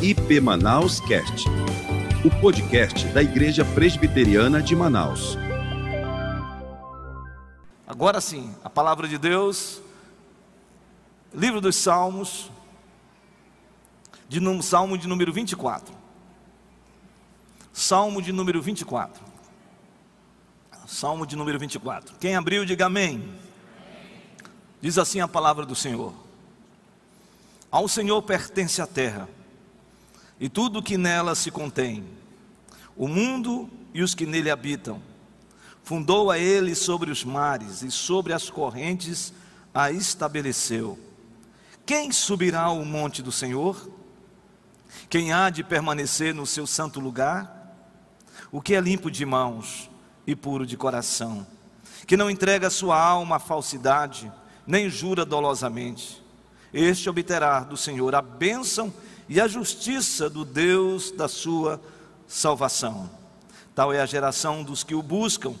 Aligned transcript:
IP 0.00 0.40
Manaus 0.40 1.00
Cast, 1.00 1.48
o 2.24 2.30
podcast 2.40 3.04
da 3.08 3.20
Igreja 3.20 3.64
Presbiteriana 3.64 4.62
de 4.62 4.76
Manaus. 4.76 5.36
Agora 7.84 8.20
sim, 8.20 8.54
a 8.62 8.70
palavra 8.70 9.08
de 9.08 9.18
Deus, 9.18 9.82
livro 11.34 11.60
dos 11.60 11.74
Salmos, 11.74 12.48
de 14.28 14.38
num, 14.38 14.62
Salmo 14.62 14.96
de 14.96 15.08
número 15.08 15.32
24. 15.32 15.92
Salmo 17.72 18.22
de 18.22 18.30
número 18.30 18.62
24. 18.62 19.20
Salmo 20.86 21.26
de 21.26 21.34
número 21.34 21.58
24. 21.58 22.14
Quem 22.20 22.36
abriu, 22.36 22.64
diga 22.64 22.86
amém. 22.86 23.34
Diz 24.80 24.96
assim 24.96 25.18
a 25.18 25.26
palavra 25.26 25.66
do 25.66 25.74
Senhor: 25.74 26.14
Ao 27.68 27.88
Senhor 27.88 28.22
pertence 28.22 28.80
a 28.80 28.86
terra 28.86 29.28
e 30.40 30.48
tudo 30.48 30.82
que 30.82 30.96
nela 30.96 31.34
se 31.34 31.50
contém, 31.50 32.04
o 32.96 33.08
mundo 33.08 33.68
e 33.92 34.02
os 34.02 34.14
que 34.14 34.26
nele 34.26 34.50
habitam. 34.50 35.02
Fundou 35.82 36.30
a 36.30 36.38
ele 36.38 36.74
sobre 36.74 37.10
os 37.10 37.24
mares 37.24 37.82
e 37.82 37.90
sobre 37.90 38.32
as 38.32 38.50
correntes 38.50 39.32
a 39.72 39.90
estabeleceu. 39.90 40.98
Quem 41.86 42.12
subirá 42.12 42.62
ao 42.62 42.84
monte 42.84 43.22
do 43.22 43.32
Senhor? 43.32 43.90
Quem 45.08 45.32
há 45.32 45.48
de 45.48 45.64
permanecer 45.64 46.34
no 46.34 46.46
seu 46.46 46.66
santo 46.66 47.00
lugar? 47.00 47.74
O 48.52 48.60
que 48.60 48.74
é 48.74 48.80
limpo 48.80 49.10
de 49.10 49.24
mãos 49.24 49.88
e 50.26 50.36
puro 50.36 50.66
de 50.66 50.76
coração, 50.76 51.46
que 52.06 52.14
não 52.14 52.28
entrega 52.28 52.68
sua 52.68 53.00
alma 53.00 53.36
à 53.36 53.38
falsidade, 53.38 54.30
nem 54.66 54.90
jura 54.90 55.24
dolosamente. 55.24 56.22
Este 56.70 57.08
obterá 57.08 57.60
do 57.60 57.78
Senhor 57.78 58.14
a 58.14 58.20
bênção 58.20 58.92
e 58.92 59.07
a 59.36 59.46
justiça 59.46 60.30
do 60.30 60.44
Deus 60.44 61.10
da 61.10 61.28
sua 61.28 61.80
salvação. 62.26 63.10
Tal 63.74 63.92
é 63.92 64.00
a 64.00 64.06
geração 64.06 64.64
dos 64.64 64.82
que 64.82 64.94
o 64.94 65.02
buscam, 65.02 65.54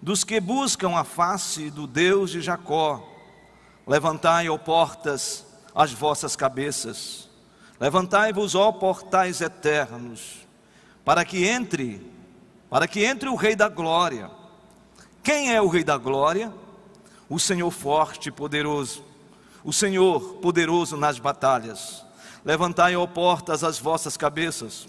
dos 0.00 0.24
que 0.24 0.40
buscam 0.40 0.96
a 0.96 1.04
face 1.04 1.70
do 1.70 1.86
Deus 1.86 2.30
de 2.30 2.40
Jacó. 2.40 3.06
Levantai, 3.86 4.48
ó 4.48 4.56
portas, 4.56 5.44
as 5.74 5.92
vossas 5.92 6.34
cabeças. 6.34 7.28
Levantai-vos, 7.78 8.54
ó 8.54 8.72
portais 8.72 9.40
eternos, 9.40 10.46
para 11.04 11.24
que 11.24 11.44
entre, 11.44 12.10
para 12.70 12.86
que 12.88 13.04
entre 13.04 13.28
o 13.28 13.34
Rei 13.34 13.54
da 13.54 13.68
Glória. 13.68 14.30
Quem 15.22 15.52
é 15.54 15.60
o 15.60 15.68
Rei 15.68 15.84
da 15.84 15.96
Glória? 15.98 16.52
O 17.28 17.38
Senhor 17.38 17.70
forte 17.70 18.28
e 18.28 18.32
poderoso, 18.32 19.02
o 19.62 19.72
Senhor 19.72 20.34
poderoso 20.34 20.96
nas 20.96 21.18
batalhas. 21.18 22.04
Levantai, 22.44 22.94
ó 22.94 23.06
portas, 23.06 23.64
as 23.64 23.78
vossas 23.78 24.16
cabeças. 24.16 24.86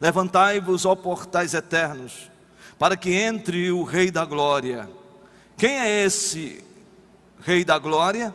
Levantai-vos, 0.00 0.84
ó 0.84 0.94
portais 0.94 1.54
eternos, 1.54 2.30
para 2.78 2.96
que 2.96 3.12
entre 3.12 3.70
o 3.70 3.82
Rei 3.82 4.10
da 4.10 4.24
Glória. 4.24 4.88
Quem 5.56 5.78
é 5.78 6.04
esse 6.04 6.62
Rei 7.40 7.64
da 7.64 7.78
Glória? 7.78 8.34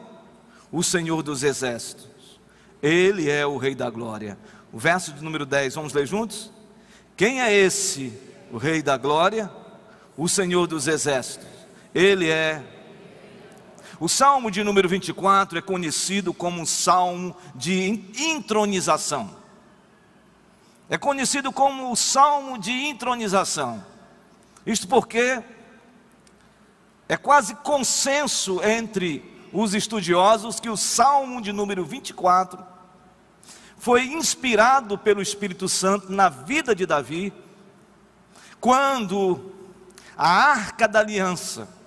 O 0.71 0.83
Senhor 0.83 1.21
dos 1.21 1.43
Exércitos. 1.43 2.39
Ele 2.81 3.29
é 3.29 3.45
o 3.45 3.57
Rei 3.57 3.75
da 3.75 3.89
Glória. 3.89 4.37
O 4.71 4.79
verso 4.79 5.11
de 5.11 5.23
número 5.23 5.45
10, 5.45 5.75
vamos 5.75 5.93
ler 5.93 6.07
juntos? 6.07 6.51
Quem 7.17 7.41
é 7.41 7.53
esse, 7.53 8.13
o 8.51 8.57
Rei 8.57 8.81
da 8.81 8.97
Glória? 8.97 9.51
O 10.15 10.29
Senhor 10.29 10.67
dos 10.67 10.87
Exércitos. 10.87 11.47
Ele 11.93 12.29
é 12.29 12.63
o 13.99 14.07
salmo 14.07 14.49
de 14.49 14.63
número 14.63 14.87
24 14.87 15.59
é 15.59 15.61
conhecido 15.61 16.33
como 16.33 16.61
um 16.61 16.65
salmo 16.65 17.35
de 17.53 18.09
intronização. 18.17 19.29
É 20.89 20.97
conhecido 20.97 21.51
como 21.51 21.91
o 21.91 21.95
salmo 21.97 22.57
de 22.57 22.71
intronização. 22.71 23.83
Isto 24.65 24.87
porque 24.87 25.43
é 27.09 27.17
quase 27.17 27.55
consenso 27.55 28.63
entre 28.63 29.23
os 29.51 29.73
estudiosos 29.73 30.61
que 30.61 30.69
o 30.69 30.77
salmo 30.77 31.41
de 31.41 31.51
número 31.51 31.83
24 31.83 32.63
foi 33.77 34.05
inspirado 34.05 34.97
pelo 34.97 35.21
Espírito 35.21 35.67
Santo 35.67 36.11
na 36.11 36.29
vida 36.29 36.73
de 36.73 36.85
Davi, 36.85 37.33
quando 38.61 39.53
a 40.17 40.29
arca 40.29 40.87
da 40.87 40.99
aliança 40.99 41.78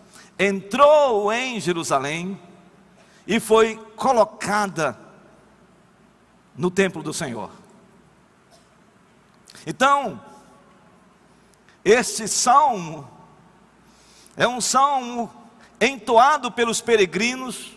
entrou 0.44 1.32
em 1.32 1.60
Jerusalém 1.60 2.40
e 3.24 3.38
foi 3.38 3.76
colocada 3.94 4.98
no 6.56 6.68
templo 6.68 7.00
do 7.00 7.14
Senhor. 7.14 7.50
Então, 9.64 10.20
esse 11.84 12.26
salmo 12.26 13.08
é 14.36 14.48
um 14.48 14.60
salmo 14.60 15.32
entoado 15.80 16.50
pelos 16.50 16.80
peregrinos, 16.80 17.76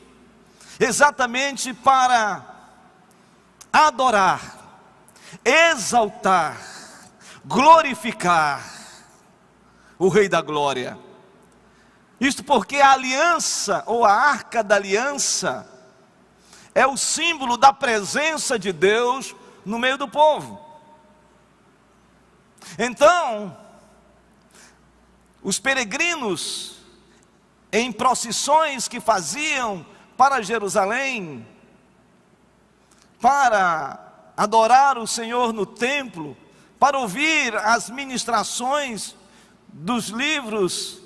exatamente 0.79 1.71
para 1.71 2.43
adorar, 3.71 4.41
exaltar, 5.43 6.59
glorificar 7.45 8.63
o 9.99 10.09
Rei 10.09 10.27
da 10.27 10.41
Glória. 10.41 11.04
Isto 12.19 12.43
porque 12.43 12.77
a 12.77 12.93
aliança, 12.93 13.83
ou 13.85 14.05
a 14.05 14.11
arca 14.11 14.63
da 14.63 14.75
aliança, 14.75 15.69
é 16.73 16.85
o 16.87 16.97
símbolo 16.97 17.57
da 17.57 17.73
presença 17.73 18.57
de 18.57 18.71
Deus 18.71 19.35
no 19.65 19.79
meio 19.79 19.97
do 19.97 20.07
povo. 20.07 20.63
Então, 22.77 23.55
os 25.43 25.59
peregrinos, 25.59 26.77
em 27.71 27.91
procissões 27.91 28.87
que 28.87 28.99
faziam 28.99 29.85
para 30.17 30.41
Jerusalém, 30.41 31.45
para 33.19 34.31
adorar 34.35 34.97
o 34.97 35.07
Senhor 35.07 35.53
no 35.53 35.65
templo, 35.65 36.37
para 36.79 36.97
ouvir 36.97 37.55
as 37.55 37.89
ministrações 37.89 39.15
dos 39.67 40.07
livros 40.07 41.04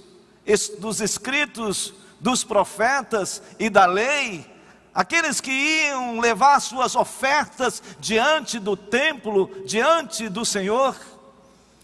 dos 0.80 1.02
escritos 1.02 1.94
dos 2.20 2.44
profetas 2.44 3.42
e 3.58 3.70
da 3.70 3.86
lei, 3.86 4.46
aqueles 4.94 5.40
que 5.40 5.52
iam 5.52 6.20
levar 6.20 6.60
suas 6.60 6.96
ofertas 6.96 7.82
diante 8.00 8.60
do 8.60 8.76
templo, 8.76 9.64
diante 9.66 10.28
do 10.28 10.44
Senhor, 10.44 10.96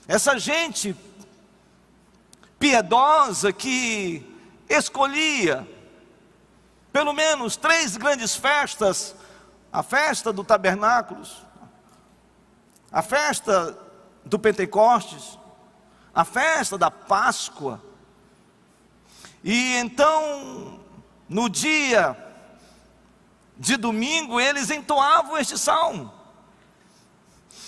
essa 0.08 0.38
gente 0.38 0.96
piedosa 2.60 3.54
que 3.54 4.26
escolhia 4.70 5.68
pelo 6.92 7.14
menos 7.14 7.56
três 7.56 7.98
grandes 7.98 8.36
festas: 8.36 9.16
a 9.72 9.84
festa 9.84 10.34
do 10.34 10.44
tabernáculos, 10.44 11.44
a 12.92 13.02
festa 13.02 13.78
do 14.26 14.40
Pentecostes, 14.40 15.38
a 16.14 16.26
festa 16.26 16.78
da 16.78 16.90
Páscoa 16.90 17.82
e 19.48 19.76
então, 19.76 20.80
no 21.30 21.48
dia 21.48 22.18
de 23.56 23.78
domingo, 23.78 24.40
eles 24.40 24.72
entoavam 24.72 25.38
este 25.38 25.56
salmo. 25.56 26.12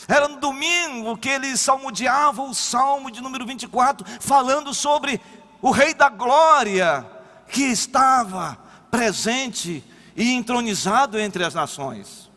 Era 0.07 0.27
no 0.27 0.39
domingo 0.39 1.15
que 1.15 1.29
eles 1.29 1.59
salmodiavam 1.59 2.49
o 2.49 2.55
salmo 2.55 3.11
de 3.11 3.21
número 3.21 3.45
24, 3.45 4.03
falando 4.19 4.73
sobre 4.73 5.21
o 5.61 5.69
Rei 5.69 5.93
da 5.93 6.09
Glória 6.09 7.05
que 7.47 7.65
estava 7.65 8.57
presente 8.89 9.83
e 10.15 10.33
entronizado 10.33 11.19
entre 11.19 11.43
as 11.43 11.53
nações. 11.53 12.31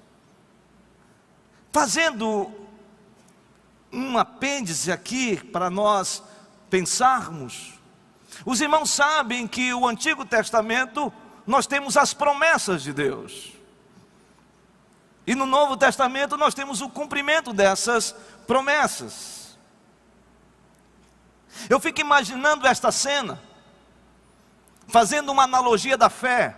Fazendo 1.72 2.52
um 3.90 4.18
apêndice 4.18 4.92
aqui 4.92 5.38
para 5.38 5.70
nós 5.70 6.22
pensarmos, 6.68 7.79
os 8.44 8.60
irmãos 8.60 8.90
sabem 8.90 9.46
que 9.46 9.72
o 9.74 9.86
Antigo 9.86 10.24
Testamento 10.24 11.12
nós 11.46 11.66
temos 11.66 11.96
as 11.96 12.14
promessas 12.14 12.82
de 12.82 12.92
Deus. 12.92 13.52
E 15.26 15.34
no 15.34 15.46
Novo 15.46 15.76
Testamento 15.76 16.36
nós 16.36 16.54
temos 16.54 16.80
o 16.80 16.88
cumprimento 16.88 17.52
dessas 17.52 18.14
promessas. 18.46 19.58
Eu 21.68 21.78
fico 21.78 22.00
imaginando 22.00 22.66
esta 22.66 22.90
cena, 22.90 23.40
fazendo 24.88 25.30
uma 25.30 25.44
analogia 25.44 25.96
da 25.96 26.08
fé. 26.08 26.56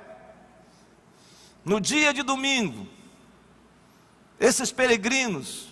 No 1.64 1.81
dia 1.81 2.12
de 2.12 2.23
domingo, 2.23 2.88
esses 4.38 4.73
peregrinos, 4.73 5.69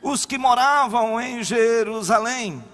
os 0.00 0.24
que 0.24 0.38
moravam 0.38 1.20
em 1.20 1.42
Jerusalém, 1.42 2.64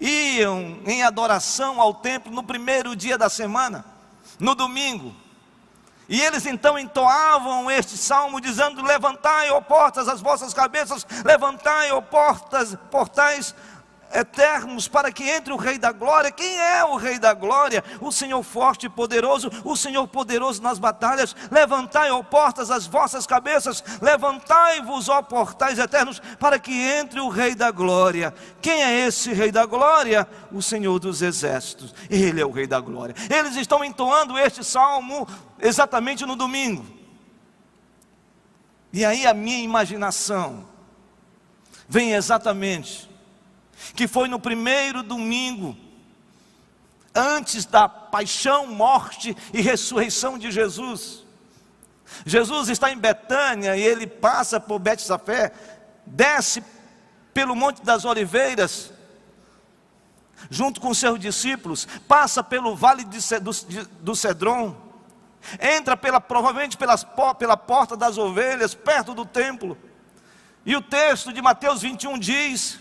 iam 0.00 0.78
em 0.86 1.02
adoração 1.02 1.80
ao 1.80 1.94
templo 1.94 2.32
no 2.32 2.42
primeiro 2.42 2.96
dia 2.96 3.18
da 3.18 3.28
semana, 3.28 3.84
no 4.38 4.54
domingo, 4.54 5.14
E 6.08 6.20
eles 6.20 6.44
então 6.44 6.76
entoavam 6.76 7.70
este 7.70 7.96
salmo 7.96 8.40
dizendo: 8.40 8.82
Levantai, 8.82 9.48
ó 9.50 9.60
portas, 9.60 10.08
as 10.08 10.20
vossas 10.20 10.52
cabeças, 10.52 11.06
levantai, 11.24 11.92
ó 11.92 12.00
portas, 12.00 12.76
portais 12.90 13.54
eternos, 14.12 14.88
para 14.88 15.12
que 15.12 15.28
entre 15.28 15.52
o 15.52 15.56
Rei 15.56 15.78
da 15.78 15.92
Glória. 15.92 16.30
Quem 16.30 16.58
é 16.58 16.84
o 16.84 16.96
Rei 16.96 17.18
da 17.18 17.32
Glória? 17.34 17.82
O 18.00 18.10
Senhor 18.10 18.42
forte 18.42 18.86
e 18.86 18.88
poderoso, 18.88 19.50
o 19.64 19.76
Senhor 19.76 20.06
poderoso 20.08 20.62
nas 20.62 20.78
batalhas. 20.78 21.34
Levantai, 21.50 22.10
ó 22.10 22.22
portas, 22.22 22.70
as 22.70 22.86
vossas 22.86 23.26
cabeças, 23.26 23.82
levantai-vos, 24.00 25.08
ó 25.08 25.22
portais 25.22 25.78
eternos, 25.78 26.20
para 26.38 26.58
que 26.58 26.72
entre 26.72 27.20
o 27.20 27.28
Rei 27.28 27.54
da 27.54 27.70
Glória. 27.70 28.34
Quem 28.60 28.82
é 28.82 29.06
esse 29.06 29.32
Rei 29.32 29.50
da 29.50 29.66
Glória? 29.66 30.26
O 30.52 30.62
Senhor 30.62 30.98
dos 30.98 31.22
Exércitos. 31.22 31.94
Ele 32.08 32.40
é 32.40 32.46
o 32.46 32.50
Rei 32.50 32.66
da 32.66 32.80
Glória. 32.80 33.14
Eles 33.28 33.56
estão 33.56 33.84
entoando 33.84 34.38
este 34.38 34.64
salmo 34.64 35.26
exatamente 35.58 36.24
no 36.24 36.36
domingo. 36.36 36.84
E 38.92 39.04
aí 39.04 39.26
a 39.26 39.34
minha 39.34 39.62
imaginação 39.62 40.68
vem 41.88 42.12
exatamente 42.12 43.09
que 43.94 44.06
foi 44.06 44.28
no 44.28 44.38
primeiro 44.38 45.02
domingo, 45.02 45.76
antes 47.14 47.64
da 47.64 47.88
paixão, 47.88 48.66
morte 48.66 49.36
e 49.52 49.60
ressurreição 49.60 50.38
de 50.38 50.50
Jesus. 50.50 51.24
Jesus 52.24 52.68
está 52.68 52.90
em 52.90 52.98
Betânia 52.98 53.76
e 53.76 53.82
ele 53.82 54.06
passa 54.06 54.60
por 54.60 54.78
Betsafé, 54.78 55.52
desce 56.06 56.62
pelo 57.32 57.54
Monte 57.54 57.82
das 57.82 58.04
Oliveiras, 58.04 58.92
junto 60.48 60.80
com 60.80 60.92
seus 60.92 61.18
discípulos, 61.18 61.86
passa 62.08 62.42
pelo 62.42 62.74
vale 62.74 63.04
de, 63.04 63.18
do, 63.40 63.50
de, 63.52 63.84
do 64.00 64.16
Cedron, 64.16 64.74
entra 65.60 65.96
pela, 65.96 66.20
provavelmente 66.20 66.76
pelas, 66.76 67.06
pela 67.38 67.56
porta 67.56 67.96
das 67.96 68.18
ovelhas, 68.18 68.74
perto 68.74 69.14
do 69.14 69.24
templo. 69.24 69.76
E 70.64 70.76
o 70.76 70.82
texto 70.82 71.32
de 71.32 71.40
Mateus 71.40 71.82
21 71.82 72.18
diz 72.18 72.78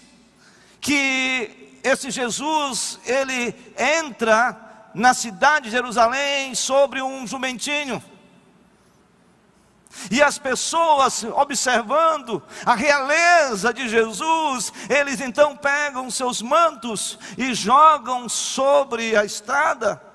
que 0.82 1.80
esse 1.84 2.12
Jesus, 2.12 3.00
ele 3.06 3.56
entra 3.78 4.90
na 4.94 5.14
cidade 5.14 5.66
de 5.66 5.72
Jerusalém 5.72 6.56
sobre 6.56 7.02
um 7.02 7.26
jumentinho. 7.26 8.04
E 10.12 10.22
as 10.22 10.38
pessoas 10.38 11.24
observando 11.24 12.42
a 12.66 12.76
realeza 12.76 13.74
de 13.74 13.90
Jesus, 13.90 14.72
eles 14.90 15.20
então 15.20 15.58
pegam 15.58 16.12
seus 16.12 16.42
mantos 16.42 17.18
e 17.38 17.54
jogam 17.54 18.30
sobre 18.30 19.16
a 19.16 19.26
estrada. 19.26 20.09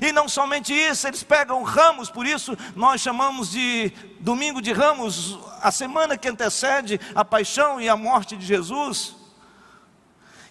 E 0.00 0.12
não 0.12 0.28
somente 0.28 0.72
isso, 0.72 1.08
eles 1.08 1.22
pegam 1.22 1.62
ramos, 1.62 2.10
por 2.10 2.26
isso 2.26 2.56
nós 2.76 3.00
chamamos 3.00 3.50
de 3.50 3.92
domingo 4.20 4.60
de 4.60 4.72
ramos, 4.72 5.38
a 5.60 5.70
semana 5.70 6.16
que 6.16 6.28
antecede 6.28 7.00
a 7.14 7.24
paixão 7.24 7.80
e 7.80 7.88
a 7.88 7.96
morte 7.96 8.36
de 8.36 8.44
Jesus. 8.44 9.16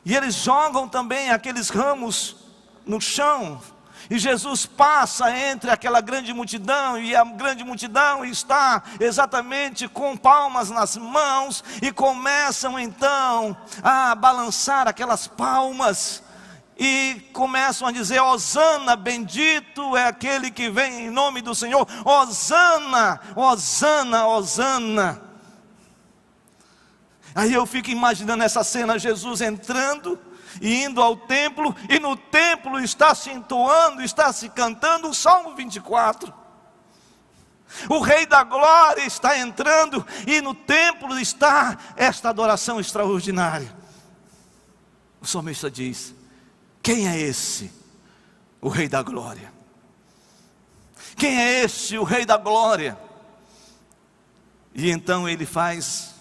E 0.03 0.15
eles 0.15 0.35
jogam 0.35 0.87
também 0.87 1.29
aqueles 1.29 1.69
ramos 1.69 2.37
no 2.85 2.99
chão, 2.99 3.61
e 4.09 4.17
Jesus 4.17 4.65
passa 4.65 5.29
entre 5.37 5.69
aquela 5.69 6.01
grande 6.01 6.33
multidão, 6.33 6.97
e 6.97 7.15
a 7.15 7.23
grande 7.23 7.63
multidão 7.63 8.25
está 8.25 8.81
exatamente 8.99 9.87
com 9.87 10.17
palmas 10.17 10.69
nas 10.69 10.97
mãos, 10.97 11.63
e 11.81 11.91
começam 11.91 12.79
então 12.79 13.55
a 13.83 14.15
balançar 14.15 14.87
aquelas 14.87 15.27
palmas 15.27 16.23
e 16.79 17.29
começam 17.33 17.87
a 17.87 17.91
dizer: 17.91 18.21
Osana, 18.21 18.95
bendito 18.95 19.97
é 19.97 20.05
aquele 20.05 20.49
que 20.49 20.69
vem 20.69 21.07
em 21.07 21.09
nome 21.09 21.41
do 21.41 21.53
Senhor, 21.53 21.85
Osana, 22.05 23.19
Osana, 23.35 24.25
Osana. 24.27 25.21
Aí 27.35 27.53
eu 27.53 27.65
fico 27.65 27.89
imaginando 27.89 28.43
essa 28.43 28.63
cena: 28.63 28.97
Jesus 28.97 29.41
entrando 29.41 30.17
e 30.61 30.83
indo 30.85 31.01
ao 31.01 31.17
templo, 31.17 31.75
e 31.89 31.99
no 31.99 32.15
templo 32.15 32.79
está 32.79 33.13
se 33.13 33.29
entoando, 33.29 34.01
está 34.01 34.31
se 34.31 34.47
cantando 34.47 35.09
o 35.09 35.13
Salmo 35.13 35.55
24. 35.55 36.33
O 37.89 37.99
Rei 37.99 38.25
da 38.25 38.43
Glória 38.43 39.05
está 39.05 39.37
entrando, 39.37 40.05
e 40.25 40.41
no 40.41 40.55
templo 40.55 41.19
está 41.19 41.77
esta 41.97 42.29
adoração 42.29 42.79
extraordinária. 42.79 43.77
O 45.21 45.27
salmista 45.27 45.69
diz: 45.69 46.15
quem 46.81 47.07
é 47.07 47.19
esse? 47.19 47.71
O 48.61 48.69
Rei 48.69 48.87
da 48.87 49.01
Glória. 49.01 49.51
Quem 51.15 51.37
é 51.39 51.63
esse, 51.63 51.97
o 51.97 52.03
Rei 52.03 52.25
da 52.25 52.37
Glória? 52.37 52.97
E 54.73 54.89
então 54.89 55.27
ele 55.27 55.45
faz 55.45 56.15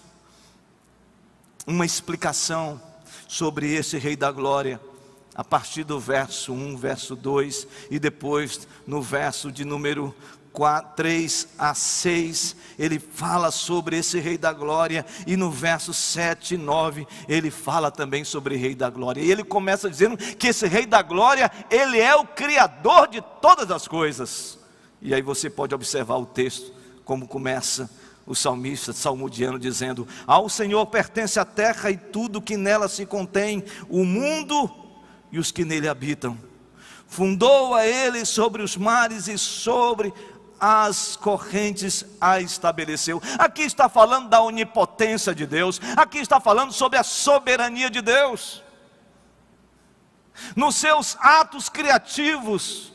uma 1.65 1.85
explicação 1.85 2.81
sobre 3.27 3.73
esse 3.73 3.97
Rei 3.97 4.15
da 4.15 4.31
Glória, 4.31 4.81
a 5.35 5.43
partir 5.43 5.83
do 5.83 5.99
verso 5.99 6.51
1, 6.51 6.75
verso 6.75 7.15
2, 7.15 7.67
e 7.91 7.99
depois 7.99 8.67
no 8.85 9.01
verso 9.01 9.51
de 9.51 9.63
número 9.63 10.13
4, 10.51 10.95
3 10.95 11.47
a 11.57 11.73
6, 11.73 12.55
ele 12.77 12.99
fala 12.99 13.51
sobre 13.51 13.97
esse 13.97 14.19
Rei 14.19 14.37
da 14.37 14.51
Glória, 14.51 15.05
e 15.27 15.37
no 15.37 15.51
verso 15.51 15.93
7 15.93 16.55
e 16.55 16.57
9, 16.57 17.07
ele 17.27 17.51
fala 17.51 17.91
também 17.91 18.23
sobre 18.23 18.55
Rei 18.55 18.75
da 18.75 18.89
Glória. 18.89 19.21
E 19.21 19.31
ele 19.31 19.43
começa 19.43 19.89
dizendo 19.89 20.17
que 20.17 20.47
esse 20.47 20.67
Rei 20.67 20.85
da 20.85 21.01
Glória, 21.01 21.51
ele 21.69 21.99
é 21.99 22.15
o 22.15 22.25
Criador 22.25 23.07
de 23.07 23.21
todas 23.41 23.69
as 23.71 23.87
coisas. 23.87 24.57
E 25.01 25.13
aí 25.13 25.21
você 25.21 25.49
pode 25.49 25.73
observar 25.73 26.17
o 26.17 26.25
texto, 26.25 26.73
como 27.05 27.27
começa 27.27 27.89
o 28.29 28.35
salmista 28.35 28.93
salmodiano 28.93 29.57
dizendo: 29.57 30.07
Ao 30.27 30.47
Senhor 30.47 30.85
pertence 30.85 31.39
a 31.39 31.45
terra 31.45 31.89
e 31.89 31.97
tudo 31.97 32.41
que 32.41 32.55
nela 32.55 32.87
se 32.87 33.05
contém, 33.05 33.63
o 33.89 34.05
mundo 34.05 34.69
e 35.31 35.39
os 35.39 35.51
que 35.51 35.65
nele 35.65 35.87
habitam. 35.87 36.37
Fundou 37.07 37.73
a 37.73 37.87
ele 37.87 38.23
sobre 38.23 38.61
os 38.61 38.77
mares 38.77 39.27
e 39.27 39.35
sobre 39.35 40.13
as 40.59 41.15
correntes 41.15 42.05
a 42.19 42.39
estabeleceu. 42.39 43.21
Aqui 43.37 43.61
está 43.61 43.87
falando 43.87 44.29
da 44.29 44.41
onipotência 44.41 45.33
de 45.33 45.45
Deus, 45.45 45.79
aqui 45.95 46.19
está 46.19 46.39
falando 46.39 46.71
sobre 46.71 46.97
a 46.97 47.03
soberania 47.03 47.89
de 47.89 48.01
Deus. 48.01 48.63
Nos 50.55 50.75
seus 50.75 51.17
atos 51.19 51.69
criativos, 51.69 52.93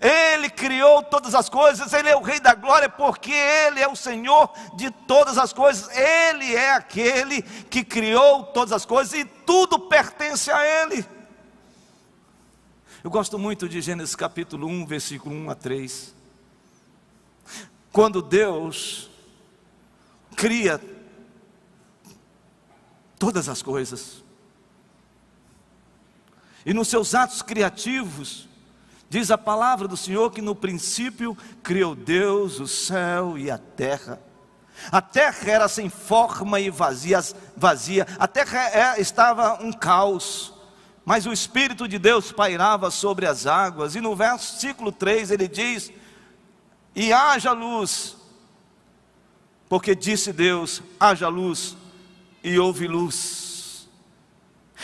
Ele 0.00 0.50
criou 0.50 1.02
todas 1.02 1.34
as 1.34 1.48
coisas, 1.48 1.92
Ele 1.92 2.08
é 2.08 2.16
o 2.16 2.22
Rei 2.22 2.40
da 2.40 2.54
Glória, 2.54 2.88
porque 2.88 3.32
Ele 3.32 3.80
é 3.80 3.88
o 3.88 3.96
Senhor 3.96 4.52
de 4.76 4.90
todas 4.90 5.38
as 5.38 5.52
coisas, 5.52 5.88
Ele 5.96 6.54
é 6.54 6.72
aquele 6.72 7.42
que 7.42 7.84
criou 7.84 8.44
todas 8.44 8.72
as 8.72 8.84
coisas 8.84 9.14
e 9.14 9.24
tudo 9.24 9.78
pertence 9.78 10.50
a 10.50 10.82
Ele. 10.82 11.06
Eu 13.04 13.10
gosto 13.10 13.38
muito 13.38 13.68
de 13.68 13.82
Gênesis 13.82 14.16
capítulo 14.16 14.66
1, 14.66 14.86
versículo 14.86 15.34
1 15.34 15.50
a 15.50 15.54
3. 15.54 16.14
Quando 17.94 18.20
Deus 18.20 19.08
cria 20.34 20.80
todas 23.16 23.48
as 23.48 23.62
coisas, 23.62 24.24
e 26.66 26.74
nos 26.74 26.88
seus 26.88 27.14
atos 27.14 27.40
criativos, 27.40 28.48
diz 29.08 29.30
a 29.30 29.38
palavra 29.38 29.86
do 29.86 29.96
Senhor 29.96 30.32
que 30.32 30.42
no 30.42 30.56
princípio 30.56 31.38
criou 31.62 31.94
Deus 31.94 32.58
o 32.58 32.66
céu 32.66 33.38
e 33.38 33.48
a 33.48 33.58
terra. 33.58 34.20
A 34.90 35.00
terra 35.00 35.48
era 35.48 35.68
sem 35.68 35.88
forma 35.88 36.58
e 36.58 36.70
vazia, 36.70 37.20
vazia. 37.56 38.08
a 38.18 38.26
terra 38.26 38.58
é, 38.70 39.00
estava 39.00 39.62
um 39.62 39.72
caos, 39.72 40.52
mas 41.04 41.26
o 41.26 41.32
Espírito 41.32 41.86
de 41.86 42.00
Deus 42.00 42.32
pairava 42.32 42.90
sobre 42.90 43.24
as 43.24 43.46
águas, 43.46 43.94
e 43.94 44.00
no 44.00 44.16
versículo 44.16 44.90
3 44.90 45.30
ele 45.30 45.46
diz: 45.46 45.92
e 46.94 47.12
haja 47.12 47.52
luz, 47.52 48.16
porque 49.68 49.94
disse 49.94 50.32
Deus: 50.32 50.82
haja 50.98 51.28
luz, 51.28 51.76
e 52.42 52.58
houve 52.58 52.86
luz. 52.86 53.88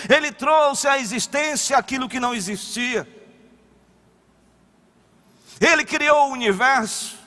Ele 0.08 0.32
trouxe 0.32 0.88
à 0.88 0.98
existência 0.98 1.76
aquilo 1.76 2.08
que 2.08 2.18
não 2.18 2.34
existia. 2.34 3.06
Ele 5.60 5.84
criou 5.84 6.28
o 6.28 6.32
universo. 6.32 7.18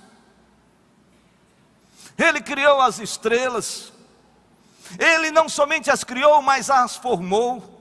Ele 2.17 2.41
criou 2.41 2.81
as 2.81 2.97
estrelas. 2.97 3.93
Ele 4.97 5.29
não 5.29 5.47
somente 5.47 5.91
as 5.91 6.03
criou, 6.03 6.41
mas 6.41 6.69
as 6.69 6.95
formou. 6.95 7.71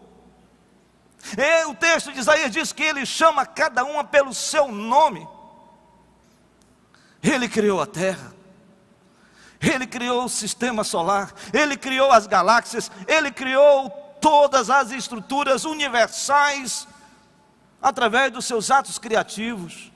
E 1.38 1.64
o 1.66 1.75
texto 1.75 2.12
de 2.12 2.18
Isaías 2.18 2.50
diz 2.50 2.73
que 2.73 2.82
ele 2.82 3.06
chama 3.06 3.47
cada 3.47 3.85
uma 3.85 4.04
pelo 4.04 4.35
seu 4.35 4.68
nome. 4.68 5.26
Ele 7.23 7.49
criou 7.49 7.81
a 7.81 7.87
Terra, 7.87 8.35
Ele 9.61 9.87
criou 9.87 10.25
o 10.25 10.29
sistema 10.29 10.83
solar, 10.83 11.33
Ele 11.52 11.76
criou 11.76 12.11
as 12.11 12.26
galáxias, 12.26 12.91
Ele 13.07 13.31
criou 13.31 13.91
todas 14.21 14.71
as 14.71 14.91
estruturas 14.91 15.64
universais 15.64 16.88
através 17.81 18.33
dos 18.33 18.45
seus 18.45 18.71
atos 18.71 18.99
criativos. 18.99 19.93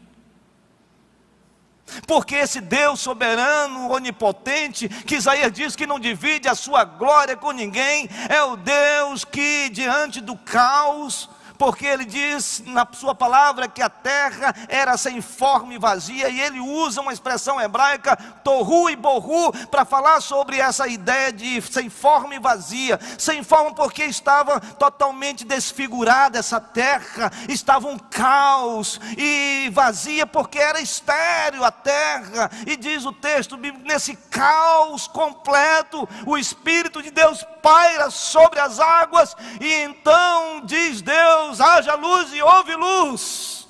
Porque 2.07 2.35
esse 2.35 2.61
Deus 2.61 3.01
soberano, 3.01 3.91
onipotente, 3.91 4.89
que 4.89 5.15
Isaías 5.17 5.53
diz 5.53 5.77
que 5.77 5.87
não 5.87 6.01
divide 6.01 6.49
a 6.49 6.55
sua 6.55 6.85
glória 6.85 7.37
com 7.37 7.53
ninguém, 7.53 8.09
é 8.29 8.43
o 8.43 8.57
Deus 8.57 9.25
que, 9.25 9.69
diante 9.71 10.21
do 10.21 10.37
caos, 10.37 11.31
porque 11.59 11.87
ele 11.87 12.05
diz 12.05 12.63
na 12.67 12.87
sua 12.93 13.15
palavra 13.15 13.69
que 13.69 13.83
a 13.83 13.89
terra 13.89 14.55
era 14.69 14.97
sem 14.97 15.21
forma 15.21 15.75
e 15.75 15.79
vazia, 15.79 16.29
e 16.29 16.41
ele 16.41 16.61
usa 16.61 17.01
uma 17.01 17.13
expressão 17.13 17.61
hebraica, 17.61 18.17
torru 18.45 18.91
e 18.91 18.97
borru, 18.97 19.53
para 19.69 19.85
falar 19.85 20.21
sobre 20.21 20.59
essa 20.59 20.87
ideia 20.87 21.33
de 21.33 21.61
sem 21.63 21.89
forma 21.89 22.35
e 22.35 22.39
vazia. 22.39 22.99
Sem 23.19 23.43
forma 23.43 23.75
porque 23.75 24.05
estava 24.05 24.61
totalmente 24.61 25.45
desfigurada 25.45 26.39
essa 26.39 26.61
terra, 26.61 27.31
estava 27.49 27.89
um 27.89 27.99
caos, 27.99 29.01
e 29.17 29.71
vazia 29.73 30.27
porque 30.27 30.59
era 30.59 30.81
estéreo 30.81 31.65
a 31.65 31.71
terra, 31.71 32.51
e 32.67 32.77
diz 32.77 33.05
o 33.05 33.13
texto, 33.13 33.57
nesse 33.57 34.17
caos 34.31 35.07
completo, 35.07 36.09
o 36.27 36.37
Espírito 36.37 37.03
de 37.03 37.11
Deus 37.11 37.45
paira 37.67 38.11
sobre 38.11 38.61
as 38.61 38.79
águas, 38.79 39.35
e 39.61 39.73
então 39.83 40.61
diz 40.65 41.03
Deus, 41.03 41.61
haja 41.61 41.97
luz 41.97 42.33
e 42.33 42.41
houve 42.41 42.77
luz. 42.77 43.67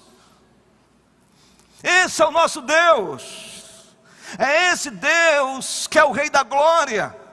Esse 1.83 2.21
é 2.21 2.27
o 2.27 2.31
nosso 2.31 2.61
Deus, 2.61 3.97
é 4.39 4.73
esse 4.73 4.91
Deus 4.91 5.87
que 5.87 5.99
é 5.99 6.05
o 6.05 6.13
Rei 6.13 6.29
da 6.29 6.43
Glória 6.43 7.26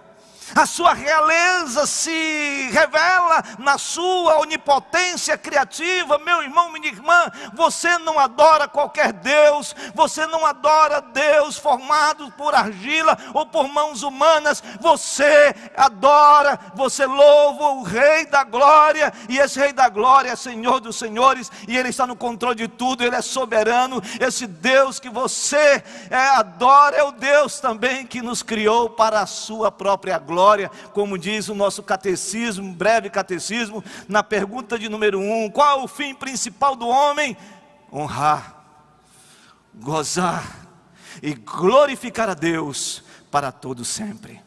a 0.56 0.66
sua 0.66 0.94
realeza 0.94 1.86
se 1.88 2.70
revela 2.72 3.44
na 3.58 3.78
sua 3.78 4.40
onipotência 4.40 5.38
criativa. 5.38 6.18
Meu 6.20 6.44
irmão, 6.44 6.72
minha 6.72 6.88
irmã, 6.88 7.32
você 7.54 7.98
não 8.00 8.20
adora 8.20 8.68
qualquer 8.68 9.14
Deus, 9.14 9.76
você 9.96 10.26
não 10.28 10.46
adora 10.46 11.02
Deus 11.02 11.58
formado 11.58 12.32
por 12.32 12.54
argila 12.54 13.18
ou 13.34 13.46
por 13.46 13.68
mãos 13.68 14.04
humanas, 14.04 14.62
você 14.80 15.56
adora, 15.76 16.60
você 16.76 17.06
louva 17.06 17.70
o 17.70 17.84
Rei 17.84 18.26
da 18.26 18.44
Glória, 18.44 19.14
e 19.30 19.40
esse 19.40 19.60
Rei 19.60 19.74
da 19.74 19.90
Glória 19.90 20.32
é 20.32 20.36
Senhor 20.36 20.80
dos 20.80 20.98
Senhores, 20.98 21.52
e 21.68 21.78
Ele 21.78 21.90
está 21.90 22.06
no 22.06 22.16
controle 22.16 22.56
de 22.56 22.68
tudo, 22.68 23.04
Ele 23.04 23.16
é 23.16 23.22
soberano. 23.22 24.02
Esse 24.20 24.46
Deus 24.46 25.00
que 25.00 25.10
você 25.10 25.84
é, 26.10 26.18
adora 26.36 26.98
é 26.98 27.04
o 27.04 27.12
Deus 27.12 27.60
também 27.60 28.06
que 28.06 28.22
nos 28.22 28.44
criou 28.44 28.90
para 28.90 29.22
a 29.22 29.26
sua 29.26 29.72
própria 29.72 30.20
glória 30.20 30.33
glória, 30.34 30.72
como 30.94 31.18
diz 31.18 31.48
o 31.48 31.56
nosso 31.56 31.84
catecismo, 31.84 32.74
breve 32.74 33.10
catecismo, 33.10 33.84
na 34.08 34.24
pergunta 34.24 34.80
de 34.80 34.90
número 34.90 35.20
um: 35.20 35.50
qual 35.50 35.84
o 35.84 35.88
fim 35.88 36.16
principal 36.16 36.76
do 36.76 36.88
homem? 36.88 37.38
Honrar, 37.92 38.66
gozar 39.76 40.68
e 41.22 41.36
glorificar 41.36 42.30
a 42.30 42.34
Deus 42.34 43.04
para 43.30 43.52
todo 43.52 43.86
sempre. 43.86 44.42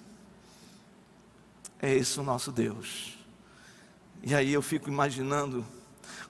É 1.80 1.94
esse 1.94 2.18
o 2.18 2.24
nosso 2.24 2.50
Deus. 2.50 3.16
E 4.24 4.34
aí 4.34 4.52
eu 4.52 4.62
fico 4.62 4.90
imaginando 4.90 5.64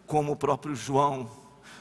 como 0.06 0.32
o 0.32 0.36
próprio 0.36 0.76
João 0.76 1.30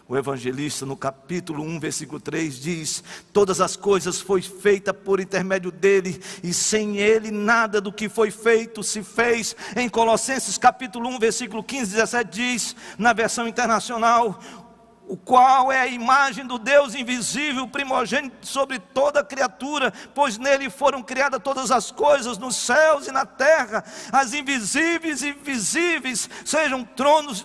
o 0.07 0.15
evangelista, 0.15 0.85
no 0.85 0.95
capítulo 0.95 1.63
1, 1.63 1.79
versículo 1.79 2.19
3, 2.19 2.59
diz: 2.59 3.03
Todas 3.33 3.59
as 3.59 3.75
coisas 3.75 4.21
foi 4.21 4.41
feita 4.41 4.93
por 4.93 5.19
intermédio 5.19 5.71
dele, 5.71 6.21
e 6.43 6.53
sem 6.53 6.97
ele 6.97 7.31
nada 7.31 7.81
do 7.81 7.91
que 7.91 8.07
foi 8.07 8.29
feito 8.29 8.83
se 8.83 9.01
fez. 9.01 9.55
Em 9.75 9.89
Colossenses 9.89 10.57
capítulo 10.59 11.09
1, 11.09 11.19
versículo 11.19 11.63
15, 11.63 11.91
17 11.91 12.29
diz, 12.29 12.75
na 12.99 13.13
versão 13.13 13.47
internacional: 13.47 14.39
o 15.07 15.15
qual 15.15 15.71
é 15.71 15.81
a 15.81 15.87
imagem 15.87 16.45
do 16.45 16.57
Deus 16.57 16.95
invisível, 16.95 17.67
primogênito 17.67 18.35
sobre 18.45 18.79
toda 18.79 19.23
criatura, 19.23 19.93
pois 20.13 20.37
nele 20.37 20.69
foram 20.69 21.03
criadas 21.03 21.41
todas 21.43 21.69
as 21.71 21.91
coisas, 21.91 22.37
nos 22.37 22.55
céus 22.55 23.07
e 23.07 23.11
na 23.11 23.25
terra, 23.25 23.83
as 24.11 24.33
invisíveis 24.33 25.21
e 25.21 25.31
visíveis, 25.31 26.29
sejam 26.43 26.83
tronos 26.83 27.43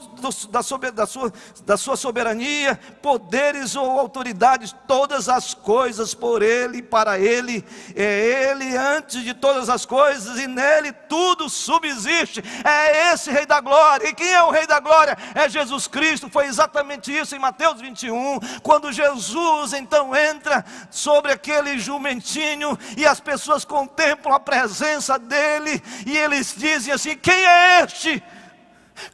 da, 0.50 0.60
da, 0.90 1.06
sua, 1.06 1.32
da 1.64 1.76
sua 1.76 1.96
soberania, 1.96 2.78
poderes 3.02 3.76
ou 3.76 3.98
autoridades, 3.98 4.74
todas 4.86 5.28
as 5.28 5.52
coisas 5.52 6.14
por 6.14 6.42
ele 6.42 6.78
e 6.78 6.82
para 6.82 7.18
ele, 7.18 7.64
é 7.94 8.50
ele 8.50 8.76
antes 8.76 9.22
de 9.22 9.34
todas 9.34 9.68
as 9.68 9.84
coisas, 9.84 10.38
e 10.38 10.46
nele 10.46 10.92
tudo 10.92 11.48
subsiste, 11.48 12.42
é 12.64 13.12
esse 13.12 13.30
Rei 13.30 13.44
da 13.44 13.60
Glória, 13.60 14.08
e 14.08 14.14
quem 14.14 14.32
é 14.32 14.42
o 14.42 14.50
Rei 14.50 14.66
da 14.66 14.80
Glória? 14.80 15.16
É 15.34 15.48
Jesus 15.48 15.86
Cristo, 15.86 16.30
foi 16.30 16.46
exatamente 16.46 17.14
isso 17.14 17.36
em 17.36 17.49
Mateus 17.50 17.80
21, 17.80 18.38
quando 18.62 18.92
Jesus 18.92 19.72
então 19.72 20.14
entra 20.14 20.64
sobre 20.88 21.32
aquele 21.32 21.80
jumentinho 21.80 22.78
e 22.96 23.04
as 23.04 23.18
pessoas 23.18 23.64
contemplam 23.64 24.32
a 24.32 24.38
presença 24.38 25.18
dele 25.18 25.82
e 26.06 26.16
eles 26.16 26.54
dizem 26.56 26.94
assim: 26.94 27.16
Quem 27.16 27.34
é 27.34 27.82
este? 27.82 28.22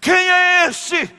Quem 0.02 0.30
é 0.30 0.66
este? 0.68 1.14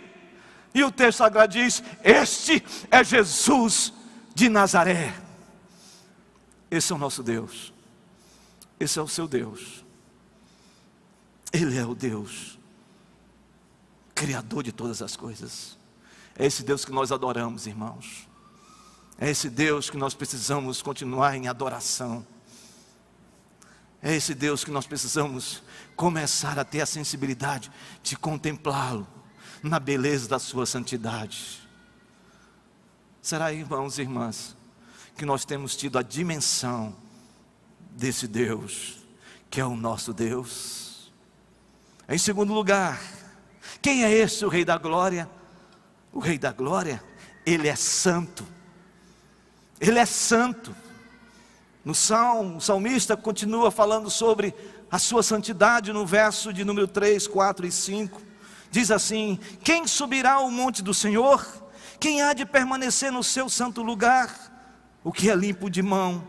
E 0.75 0.83
o 0.83 0.91
texto 0.91 1.17
sagrado 1.17 1.53
diz: 1.53 1.81
Este 2.03 2.63
é 2.91 3.03
Jesus 3.03 3.91
de 4.35 4.47
Nazaré. 4.47 5.11
Esse 6.69 6.93
é 6.93 6.95
o 6.95 6.99
nosso 6.99 7.23
Deus. 7.23 7.73
Esse 8.79 8.99
é 8.99 9.01
o 9.01 9.07
seu 9.07 9.27
Deus. 9.27 9.83
Ele 11.51 11.79
é 11.79 11.85
o 11.85 11.95
Deus, 11.95 12.59
Criador 14.13 14.61
de 14.61 14.71
todas 14.71 15.01
as 15.01 15.15
coisas. 15.15 15.77
É 16.39 16.45
esse 16.45 16.63
Deus 16.63 16.85
que 16.85 16.91
nós 16.91 17.11
adoramos, 17.11 17.65
irmãos. 17.65 18.27
É 19.17 19.27
esse 19.27 19.49
Deus 19.49 19.89
que 19.89 19.97
nós 19.97 20.13
precisamos 20.13 20.83
continuar 20.83 21.35
em 21.35 21.47
adoração. 21.47 22.25
É 24.03 24.15
esse 24.15 24.35
Deus 24.35 24.63
que 24.63 24.69
nós 24.69 24.85
precisamos 24.85 25.63
começar 25.95 26.59
a 26.59 26.63
ter 26.63 26.81
a 26.81 26.85
sensibilidade 26.85 27.71
de 28.03 28.15
contemplá-lo 28.15 29.07
na 29.63 29.79
beleza 29.79 30.29
da 30.29 30.37
sua 30.37 30.67
santidade. 30.67 31.67
Será, 33.19 33.51
irmãos 33.51 33.97
e 33.97 34.03
irmãs, 34.03 34.55
que 35.17 35.25
nós 35.25 35.43
temos 35.43 35.75
tido 35.75 35.97
a 35.97 36.03
dimensão 36.03 36.95
desse 37.89 38.27
Deus, 38.27 38.99
que 39.49 39.59
é 39.59 39.65
o 39.65 39.75
nosso 39.75 40.13
Deus? 40.13 41.11
Em 42.07 42.19
segundo 42.19 42.53
lugar, 42.53 43.01
quem 43.81 44.03
é 44.03 44.11
esse 44.11 44.45
o 44.45 44.49
Rei 44.49 44.63
da 44.63 44.77
Glória? 44.77 45.27
O 46.17 46.19
Rei 46.19 46.39
da 46.39 46.51
Glória, 46.51 46.99
ele 47.45 47.67
é 47.67 47.75
santo. 47.75 48.43
Ele 49.79 49.99
é 49.99 50.05
santo. 50.05 50.75
No 51.85 51.93
salmo, 51.93 52.57
o 52.57 52.59
salmista 52.59 53.15
continua 53.15 53.69
falando 53.69 54.09
sobre 54.09 54.51
a 54.89 54.97
sua 54.97 55.21
santidade 55.21 55.93
no 55.93 56.07
verso 56.07 56.51
de 56.51 56.65
número 56.65 56.87
3, 56.87 57.27
4 57.27 57.67
e 57.67 57.71
5. 57.71 58.19
Diz 58.71 58.89
assim: 58.89 59.37
Quem 59.63 59.85
subirá 59.85 60.33
ao 60.33 60.49
monte 60.49 60.81
do 60.81 60.91
Senhor? 60.91 61.45
Quem 61.99 62.23
há 62.23 62.33
de 62.33 62.47
permanecer 62.47 63.11
no 63.11 63.23
seu 63.23 63.47
santo 63.47 63.83
lugar? 63.83 64.33
O 65.03 65.11
que 65.11 65.29
é 65.29 65.35
limpo 65.35 65.69
de 65.69 65.83
mão 65.83 66.23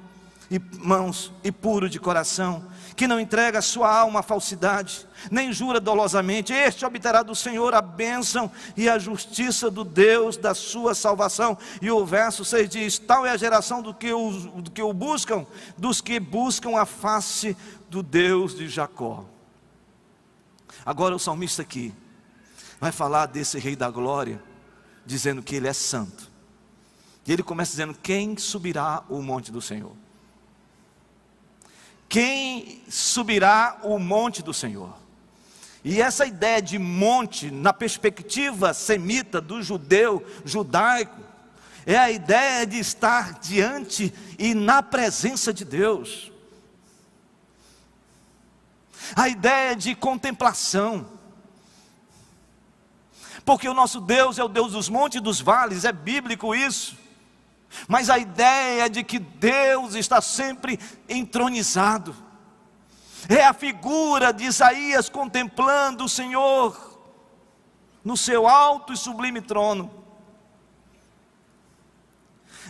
e 0.51 0.59
mãos 0.59 1.33
e 1.43 1.51
puro 1.51 1.89
de 1.89 1.99
coração, 1.99 2.63
que 2.99 3.07
não 3.07 3.21
entrega 3.21 3.63
sua 3.63 3.97
alma 3.97 4.19
à 4.19 4.23
falsidade, 4.25 5.07
nem 5.31 5.53
jura 5.53 5.79
dolosamente, 5.79 6.53
este 6.53 6.85
obterá 6.85 7.23
do 7.23 7.33
Senhor 7.33 7.73
a 7.73 7.81
bênção 7.81 8.51
e 8.77 8.89
a 8.89 8.99
justiça 8.99 9.71
do 9.71 9.85
Deus 9.85 10.37
da 10.37 10.53
sua 10.53 10.97
salvação. 10.97 11.57
E 11.81 11.93
o 11.93 12.05
verso 12.05 12.45
6 12.45 12.69
diz: 12.69 12.99
Tal 12.99 13.25
é 13.25 13.31
a 13.31 13.37
geração 13.37 13.81
do 13.81 13.95
que 13.95 14.13
o, 14.13 14.31
do 14.61 14.71
que 14.73 14.83
o 14.83 14.93
buscam, 14.93 15.47
dos 15.77 16.01
que 16.01 16.19
buscam 16.19 16.77
a 16.77 16.85
face 16.85 17.57
do 17.89 18.03
Deus 18.03 18.57
de 18.57 18.69
Jacó. 18.69 19.25
Agora 20.85 21.15
o 21.15 21.21
salmista 21.21 21.63
aqui 21.63 21.95
vai 22.81 22.91
falar 22.91 23.27
desse 23.27 23.61
Rei 23.61 23.77
da 23.77 23.89
Glória, 23.89 24.43
dizendo 25.07 25.41
que 25.41 25.55
ele 25.55 25.69
é 25.69 25.73
santo. 25.73 26.29
E 27.25 27.33
ele 27.33 27.45
começa 27.45 27.71
dizendo: 27.71 27.95
Quem 28.03 28.37
subirá 28.37 29.05
o 29.09 29.23
monte 29.23 29.53
do 29.53 29.63
Senhor? 29.63 30.08
Quem 32.09 32.83
subirá 32.89 33.79
o 33.83 33.99
monte 33.99 34.43
do 34.43 34.55
Senhor? 34.55 34.97
E 35.85 36.01
essa 36.01 36.27
ideia 36.27 36.61
de 36.61 36.79
monte, 36.79 37.51
na 37.51 37.73
perspectiva 37.73 38.75
semita 38.75 39.41
do 39.41 39.63
judeu, 39.63 40.27
judaico, 40.45 41.21
é 41.87 41.97
a 41.97 42.11
ideia 42.11 42.67
de 42.67 42.79
estar 42.79 43.39
diante 43.39 44.13
e 44.39 44.55
na 44.55 44.83
presença 44.83 45.53
de 45.53 45.65
Deus. 45.65 46.33
A 49.15 49.29
ideia 49.29 49.75
de 49.75 49.95
contemplação. 49.95 51.07
Porque 53.45 53.69
o 53.69 53.73
nosso 53.73 54.01
Deus 54.01 54.39
é 54.39 54.45
o 54.45 54.49
Deus 54.49 54.73
dos 54.73 54.91
montes 54.91 55.19
e 55.19 55.23
dos 55.23 55.41
vales, 55.41 55.87
é 55.87 55.93
bíblico 55.93 56.55
isso. 56.55 56.98
Mas 57.87 58.11
a 58.11 58.19
ideia 58.19 58.89
de 58.89 59.03
que 59.05 59.19
Deus 59.19 59.95
está 59.95 60.21
sempre 60.21 60.79
entronizado, 61.09 62.15
é 63.29 63.45
a 63.45 63.53
figura 63.53 64.33
de 64.33 64.45
Isaías 64.45 65.09
contemplando 65.09 66.05
o 66.05 66.09
Senhor 66.09 66.99
no 68.05 68.17
seu 68.17 68.47
alto 68.47 68.93
e 68.93 68.97
sublime 68.97 69.41
trono. 69.41 69.99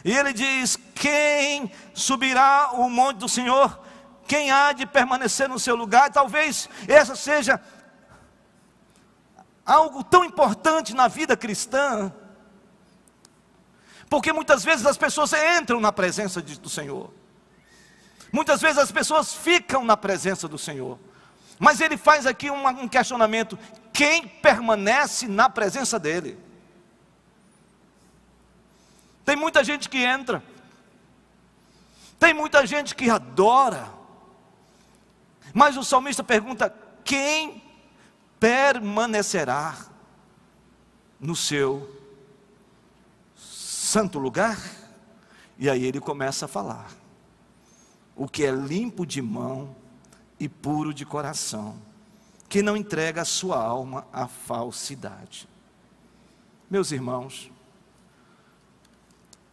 E 0.04 0.12
ele 0.12 0.32
diz: 0.32 0.76
Quem 0.94 1.70
subirá 1.92 2.70
o 2.72 2.88
monte 2.88 3.18
do 3.18 3.28
Senhor? 3.28 3.80
Quem 4.26 4.50
há 4.50 4.72
de 4.72 4.86
permanecer 4.86 5.48
no 5.48 5.58
seu 5.58 5.74
lugar? 5.74 6.10
Talvez 6.10 6.68
essa 6.86 7.16
seja 7.16 7.60
algo 9.64 10.02
tão 10.02 10.24
importante 10.24 10.94
na 10.94 11.08
vida 11.08 11.36
cristã, 11.36 12.12
porque 14.08 14.32
muitas 14.32 14.64
vezes 14.64 14.86
as 14.86 14.96
pessoas 14.96 15.32
entram 15.32 15.80
na 15.80 15.92
presença 15.92 16.40
do 16.40 16.68
Senhor, 16.68 17.12
muitas 18.32 18.60
vezes 18.60 18.78
as 18.78 18.90
pessoas 18.90 19.34
ficam 19.34 19.84
na 19.84 19.96
presença 19.96 20.48
do 20.48 20.58
Senhor, 20.58 20.98
mas 21.58 21.80
ele 21.80 21.96
faz 21.96 22.26
aqui 22.26 22.50
um 22.50 22.88
questionamento: 22.88 23.58
quem 23.92 24.26
permanece 24.26 25.26
na 25.26 25.50
presença 25.50 25.98
dEle? 25.98 26.38
Tem 29.24 29.36
muita 29.36 29.62
gente 29.62 29.88
que 29.88 29.98
entra, 29.98 30.42
tem 32.18 32.32
muita 32.32 32.66
gente 32.66 32.94
que 32.94 33.10
adora, 33.10 33.90
mas 35.52 35.76
o 35.76 35.84
salmista 35.84 36.24
pergunta: 36.24 36.74
quem 37.04 37.62
permanecerá 38.40 39.76
no 41.20 41.34
seu 41.34 41.97
santo 43.88 44.18
lugar. 44.18 44.60
E 45.58 45.68
aí 45.68 45.84
ele 45.84 45.98
começa 45.98 46.44
a 46.44 46.48
falar: 46.48 46.90
o 48.14 48.28
que 48.28 48.44
é 48.44 48.50
limpo 48.50 49.06
de 49.06 49.22
mão 49.22 49.74
e 50.38 50.48
puro 50.48 50.92
de 50.92 51.06
coração, 51.06 51.76
que 52.48 52.62
não 52.62 52.76
entrega 52.76 53.22
a 53.22 53.24
sua 53.24 53.58
alma 53.58 54.06
à 54.12 54.28
falsidade. 54.28 55.48
Meus 56.70 56.92
irmãos, 56.92 57.50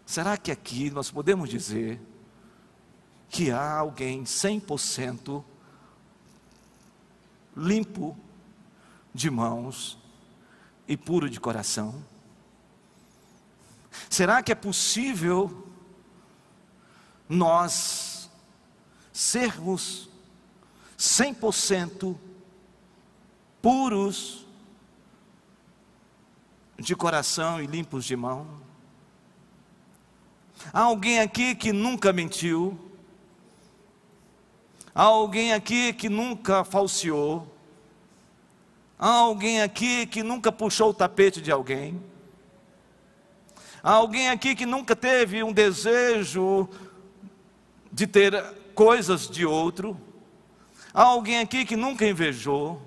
será 0.05 0.37
que 0.37 0.51
aqui 0.51 0.91
nós 0.91 1.09
podemos 1.09 1.49
dizer 1.49 1.99
que 3.29 3.51
há 3.51 3.77
alguém 3.77 4.23
100% 4.23 5.43
limpo 7.55 8.17
de 9.13 9.29
mãos 9.31 9.97
e 10.87 10.97
puro 10.97 11.29
de 11.29 11.39
coração? 11.39 12.03
Será 14.09 14.41
que 14.43 14.51
é 14.51 14.55
possível 14.55 15.67
nós 17.27 18.29
sermos 19.11 20.09
100% 20.97 22.17
puros 23.61 24.45
de 26.77 26.95
coração 26.95 27.61
e 27.61 27.67
limpos 27.67 28.05
de 28.05 28.15
mão? 28.15 28.47
Há 30.73 30.81
alguém 30.81 31.19
aqui 31.19 31.55
que 31.55 31.71
nunca 31.71 32.11
mentiu? 32.13 32.77
Há 34.93 35.03
alguém 35.03 35.53
aqui 35.53 35.93
que 35.93 36.09
nunca 36.09 36.63
falseou? 36.63 37.53
Há 38.97 39.09
alguém 39.09 39.61
aqui 39.61 40.05
que 40.05 40.23
nunca 40.23 40.51
puxou 40.51 40.91
o 40.91 40.93
tapete 40.93 41.41
de 41.41 41.51
alguém? 41.51 42.01
Há 43.85 43.91
alguém 43.91 44.29
aqui 44.29 44.55
que 44.55 44.65
nunca 44.65 44.95
teve 44.95 45.43
um 45.43 45.53
desejo 45.53 46.67
de 47.91 48.07
ter 48.07 48.33
coisas 48.73 49.29
de 49.29 49.45
outro? 49.45 49.95
Há 50.91 51.03
alguém 51.03 51.37
aqui 51.37 51.63
que 51.63 51.75
nunca 51.75 52.03
invejou? 52.03 52.81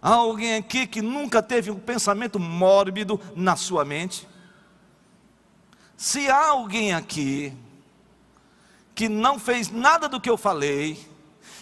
Há 0.00 0.14
alguém 0.14 0.54
aqui 0.56 0.86
que 0.86 1.02
nunca 1.02 1.42
teve 1.42 1.70
um 1.70 1.78
pensamento 1.78 2.40
mórbido 2.40 3.20
na 3.36 3.56
sua 3.56 3.84
mente? 3.84 4.26
Se 5.94 6.30
há 6.30 6.48
alguém 6.48 6.94
aqui 6.94 7.52
que 8.94 9.06
não 9.06 9.38
fez 9.38 9.70
nada 9.70 10.08
do 10.08 10.18
que 10.18 10.30
eu 10.30 10.38
falei, 10.38 10.98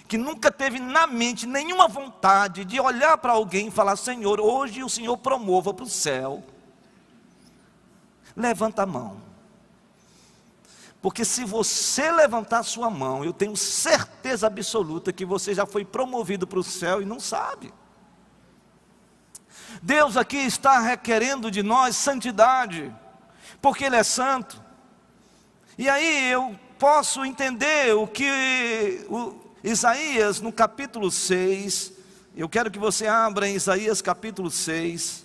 que 0.07 0.17
nunca 0.17 0.53
teve 0.53 0.79
na 0.79 1.09
mente 1.09 1.45
nenhuma 1.45 1.89
vontade 1.89 2.65
de 2.65 2.79
olhar 2.79 3.19
para 3.19 3.33
alguém 3.33 3.67
e 3.67 3.73
falar: 3.73 3.97
Senhor, 3.97 4.41
hoje 4.41 4.85
o 4.85 4.89
Senhor 4.89 5.17
promova 5.17 5.75
para 5.75 5.85
o 5.85 5.89
céu. 5.89 6.45
Levanta 8.41 8.83
a 8.83 8.87
mão. 8.87 9.31
Porque 11.03 11.25
se 11.25 11.45
você 11.45 12.11
levantar 12.11 12.63
sua 12.63 12.91
mão, 12.91 13.25
eu 13.25 13.33
tenho 13.33 13.57
certeza 13.57 14.47
absoluta 14.47 15.13
que 15.13 15.25
você 15.25 15.55
já 15.55 15.65
foi 15.65 15.85
promovido 15.85 16.47
para 16.47 16.59
o 16.59 16.65
céu 16.65 17.01
e 17.01 17.07
não 17.07 17.19
sabe. 17.19 17.73
Deus 19.83 20.17
aqui 20.17 20.37
está 20.37 20.79
requerendo 20.79 21.51
de 21.51 21.63
nós 21.63 21.97
santidade, 21.97 22.95
porque 23.63 23.85
Ele 23.85 23.97
é 23.97 24.03
santo. 24.03 24.63
E 25.79 25.89
aí 25.89 26.31
eu 26.31 26.59
posso 26.79 27.25
entender 27.25 27.95
o 27.95 28.07
que 28.07 29.07
o, 29.09 29.35
Isaías, 29.63 30.41
no 30.41 30.53
capítulo 30.53 31.11
6, 31.11 31.93
eu 32.37 32.49
quero 32.49 32.71
que 32.71 32.79
você 32.79 33.07
abra 33.07 33.49
em 33.49 33.55
Isaías 33.55 34.03
capítulo 34.03 34.51
6, 34.51 35.25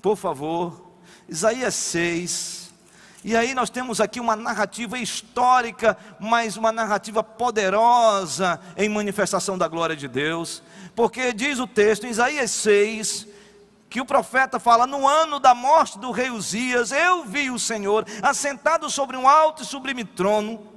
por 0.00 0.16
favor. 0.16 0.83
Isaías 1.28 1.74
6. 1.74 2.72
E 3.24 3.34
aí 3.34 3.54
nós 3.54 3.70
temos 3.70 4.00
aqui 4.00 4.20
uma 4.20 4.36
narrativa 4.36 4.98
histórica, 4.98 5.96
mas 6.20 6.56
uma 6.56 6.70
narrativa 6.70 7.22
poderosa 7.22 8.60
em 8.76 8.88
manifestação 8.88 9.56
da 9.56 9.66
glória 9.66 9.96
de 9.96 10.06
Deus. 10.06 10.62
Porque 10.94 11.32
diz 11.32 11.58
o 11.58 11.66
texto 11.66 12.06
em 12.06 12.10
Isaías 12.10 12.50
6, 12.50 13.26
que 13.88 14.00
o 14.00 14.04
profeta 14.06 14.60
fala: 14.60 14.86
No 14.86 15.08
ano 15.08 15.40
da 15.40 15.54
morte 15.54 15.98
do 15.98 16.10
rei 16.10 16.30
Uzias, 16.30 16.92
eu 16.92 17.24
vi 17.24 17.50
o 17.50 17.58
Senhor 17.58 18.06
assentado 18.22 18.90
sobre 18.90 19.16
um 19.16 19.26
alto 19.26 19.62
e 19.62 19.66
sublime 19.66 20.04
trono 20.04 20.74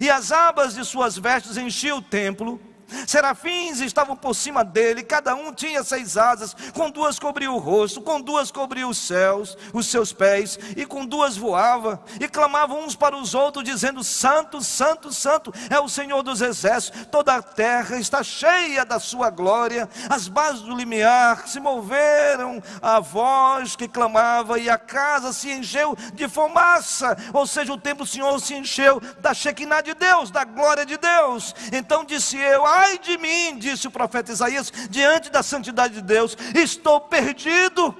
e 0.00 0.10
as 0.10 0.32
abas 0.32 0.74
de 0.74 0.84
suas 0.84 1.16
vestes 1.16 1.56
enchiam 1.56 1.98
o 1.98 2.02
templo. 2.02 2.60
Serafins 3.06 3.80
estavam 3.80 4.16
por 4.16 4.34
cima 4.34 4.64
dele, 4.64 5.02
cada 5.02 5.34
um 5.34 5.52
tinha 5.52 5.82
seis 5.82 6.16
asas, 6.16 6.54
com 6.72 6.90
duas 6.90 7.18
cobria 7.18 7.50
o 7.50 7.58
rosto, 7.58 8.00
com 8.00 8.20
duas 8.20 8.50
cobria 8.50 8.86
os 8.86 8.98
céus, 8.98 9.56
os 9.72 9.86
seus 9.86 10.12
pés, 10.12 10.58
e 10.76 10.86
com 10.86 11.04
duas 11.04 11.36
voava, 11.36 12.02
e 12.20 12.28
clamavam 12.28 12.84
uns 12.84 12.94
para 12.94 13.16
os 13.16 13.34
outros, 13.34 13.64
dizendo: 13.64 14.02
Santo, 14.04 14.60
Santo, 14.60 15.12
Santo 15.12 15.52
é 15.70 15.78
o 15.80 15.88
Senhor 15.88 16.22
dos 16.22 16.40
exércitos, 16.40 17.06
toda 17.10 17.34
a 17.34 17.42
terra 17.42 17.96
está 17.96 18.22
cheia 18.22 18.84
da 18.84 18.98
sua 18.98 19.30
glória. 19.30 19.88
As 20.08 20.28
bases 20.28 20.62
do 20.62 20.74
limiar 20.74 21.46
se 21.48 21.60
moveram 21.60 22.62
a 22.80 23.00
voz 23.00 23.76
que 23.76 23.88
clamava, 23.88 24.58
e 24.58 24.68
a 24.68 24.78
casa 24.78 25.32
se 25.32 25.50
encheu 25.50 25.96
de 26.14 26.28
fumaça, 26.28 27.16
ou 27.32 27.46
seja, 27.46 27.72
o 27.72 27.78
templo 27.78 28.04
do 28.04 28.10
Senhor 28.10 28.38
se 28.40 28.54
encheu 28.54 29.00
da 29.18 29.32
Shekinah 29.32 29.80
de 29.80 29.94
Deus, 29.94 30.30
da 30.30 30.44
glória 30.44 30.84
de 30.86 30.96
Deus. 30.96 31.54
Então 31.72 32.04
disse 32.04 32.36
eu: 32.36 32.66
Ai 32.76 32.98
de 32.98 33.16
mim, 33.16 33.58
disse 33.58 33.86
o 33.86 33.90
profeta 33.90 34.32
Isaías, 34.32 34.72
diante 34.90 35.30
da 35.30 35.42
santidade 35.42 35.94
de 35.94 36.02
Deus, 36.02 36.36
estou 36.54 37.00
perdido, 37.00 37.96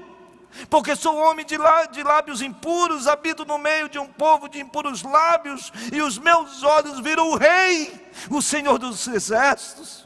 porque 0.68 0.94
sou 0.94 1.16
homem 1.16 1.44
de, 1.44 1.56
lábios 1.56 2.42
impuros, 2.42 3.06
habito 3.06 3.44
no 3.44 3.58
meio 3.58 3.88
de 3.88 3.98
um 3.98 4.06
povo 4.06 4.48
de 4.48 4.60
impuros 4.60 5.02
lábios, 5.02 5.72
e 5.92 6.02
os 6.02 6.18
meus 6.18 6.62
olhos 6.62 7.00
viram 7.00 7.30
o 7.30 7.36
Rei, 7.36 8.06
o 8.30 8.42
Senhor 8.42 8.78
dos 8.78 9.06
exércitos. 9.08 10.05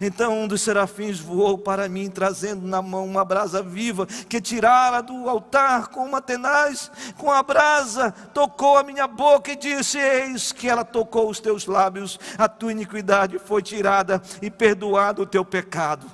Então 0.00 0.42
um 0.42 0.48
dos 0.48 0.62
serafins 0.62 1.18
voou 1.18 1.56
para 1.56 1.88
mim, 1.88 2.10
trazendo 2.10 2.66
na 2.66 2.82
mão 2.82 3.04
uma 3.04 3.24
brasa 3.24 3.62
viva, 3.62 4.06
que 4.06 4.40
tirara 4.40 5.02
do 5.02 5.28
altar 5.28 5.88
com 5.88 6.04
uma 6.04 6.20
tenaz, 6.20 6.90
com 7.16 7.30
a 7.30 7.42
brasa, 7.42 8.12
tocou 8.32 8.78
a 8.78 8.82
minha 8.82 9.06
boca 9.06 9.52
e 9.52 9.56
disse: 9.56 9.98
Eis 9.98 10.52
que 10.52 10.68
ela 10.68 10.84
tocou 10.84 11.30
os 11.30 11.40
teus 11.40 11.66
lábios, 11.66 12.18
a 12.36 12.48
tua 12.48 12.72
iniquidade 12.72 13.38
foi 13.38 13.62
tirada 13.62 14.22
e 14.42 14.50
perdoado 14.50 15.22
o 15.22 15.26
teu 15.26 15.44
pecado. 15.44 16.10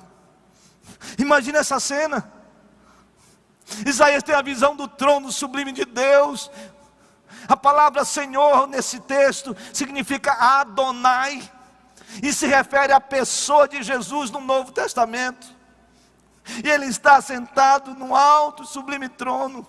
Imagina 1.17 1.59
essa 1.59 1.79
cena. 1.79 2.31
Isaías 3.85 4.23
tem 4.23 4.35
a 4.35 4.41
visão 4.41 4.75
do 4.75 4.87
trono 4.87 5.31
sublime 5.31 5.71
de 5.71 5.85
Deus. 5.85 6.51
A 7.47 7.57
palavra 7.57 8.05
Senhor 8.05 8.67
nesse 8.67 8.99
texto 8.99 9.55
significa 9.73 10.33
Adonai 10.33 11.41
e 12.21 12.33
se 12.33 12.45
refere 12.45 12.93
à 12.93 13.01
pessoa 13.01 13.67
de 13.67 13.81
Jesus 13.81 14.29
no 14.29 14.39
Novo 14.39 14.71
Testamento. 14.71 15.47
E 16.63 16.69
ele 16.69 16.85
está 16.85 17.21
sentado 17.21 17.95
no 17.95 18.15
alto, 18.15 18.65
sublime 18.65 19.07
trono 19.07 19.65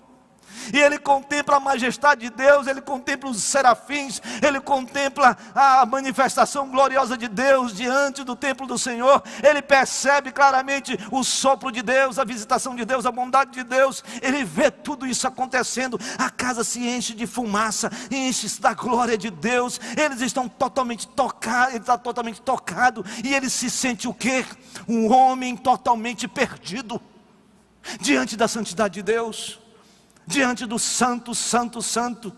e 0.73 0.79
ele 0.79 0.99
contempla 0.99 1.57
a 1.57 1.61
majestade 1.61 2.23
de 2.23 2.31
Deus, 2.31 2.67
ele 2.67 2.81
contempla 2.81 3.31
os 3.31 3.43
serafins, 3.43 4.21
ele 4.43 4.61
contempla 4.61 5.37
a 5.55 5.85
manifestação 5.87 6.69
gloriosa 6.69 7.17
de 7.17 7.29
Deus 7.29 7.75
diante 7.75 8.25
do 8.25 8.37
templo 8.37 8.67
do 8.67 8.79
Senhor, 8.79 9.23
ele 9.43 9.62
percebe 9.62 10.31
claramente 10.31 10.99
o 11.11 11.23
sopro 11.25 11.71
de 11.71 11.83
Deus, 11.83 12.19
a 12.19 12.25
visitação 12.25 12.75
de 12.75 12.85
Deus, 12.85 13.07
a 13.07 13.12
bondade 13.12 13.53
de 13.53 13.64
Deus, 13.64 14.03
ele 14.23 14.45
vê 14.45 14.71
tudo 14.71 15.07
isso 15.07 15.27
acontecendo, 15.27 15.99
a 16.19 16.31
casa 16.31 16.64
se 16.64 16.87
enche 16.87 17.14
de 17.14 17.27
fumaça, 17.27 17.90
enche-se 18.11 18.61
da 18.61 18.75
glória 18.75 19.17
de 19.17 19.31
Deus, 19.31 19.81
eles 19.97 20.21
estão 20.21 20.49
totalmente 20.49 21.07
tocados, 21.09 21.75
ele 21.75 21.83
está 21.83 21.99
totalmente 21.99 22.40
tocado, 22.40 23.05
e 23.23 23.35
ele 23.35 23.49
se 23.49 23.71
sente 23.71 24.09
o 24.09 24.14
quê? 24.14 24.45
Um 24.88 25.12
homem 25.12 25.57
totalmente 25.57 26.27
perdido 26.29 27.01
diante 28.01 28.37
da 28.37 28.49
santidade 28.49 28.95
de 28.95 29.03
Deus. 29.03 29.63
Diante 30.26 30.66
do 30.66 30.78
Santo, 30.78 31.34
Santo, 31.34 31.82
Santo. 31.82 32.34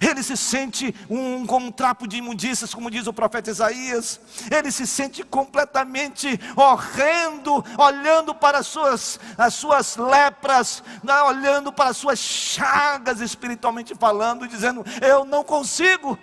Ele 0.00 0.22
se 0.22 0.36
sente 0.36 0.94
um, 1.10 1.46
como 1.46 1.66
um 1.66 1.70
trapo 1.70 2.08
de 2.08 2.16
imundícias, 2.16 2.72
como 2.72 2.90
diz 2.90 3.06
o 3.06 3.12
profeta 3.12 3.50
Isaías. 3.50 4.18
Ele 4.50 4.70
se 4.70 4.86
sente 4.86 5.22
completamente 5.22 6.40
horrendo, 6.56 7.62
olhando 7.76 8.34
para 8.34 8.58
as 8.58 8.66
suas, 8.66 9.20
as 9.36 9.52
suas 9.52 9.96
lepras, 9.96 10.82
né, 11.02 11.14
olhando 11.22 11.70
para 11.70 11.90
as 11.90 11.98
suas 11.98 12.18
chagas, 12.18 13.20
espiritualmente 13.20 13.94
falando, 13.94 14.48
dizendo: 14.48 14.82
Eu 15.02 15.26
não 15.26 15.44
consigo, 15.44 16.18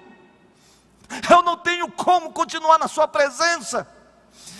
eu 1.29 1.43
não 1.43 1.55
tenho 1.57 1.89
como 1.91 2.31
continuar 2.31 2.79
na 2.79 2.87
Sua 2.87 3.07
presença. 3.07 3.87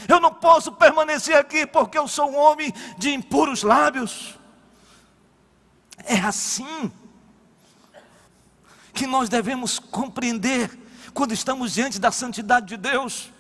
Eu 0.07 0.19
não 0.19 0.34
posso 0.34 0.71
permanecer 0.71 1.36
aqui 1.36 1.65
porque 1.65 1.97
eu 1.97 2.07
sou 2.07 2.29
um 2.29 2.38
homem 2.38 2.73
de 2.97 3.13
impuros 3.13 3.63
lábios. 3.63 4.39
É 6.06 6.20
assim 6.20 6.92
que 8.94 9.08
nós 9.08 9.30
devemos 9.30 9.80
compreender 9.80 10.70
quando 11.14 11.34
estamos 11.34 11.74
diante 11.74 12.00
da 12.00 12.12
santidade 12.12 12.68
de 12.68 12.78
Deus. 12.78 13.31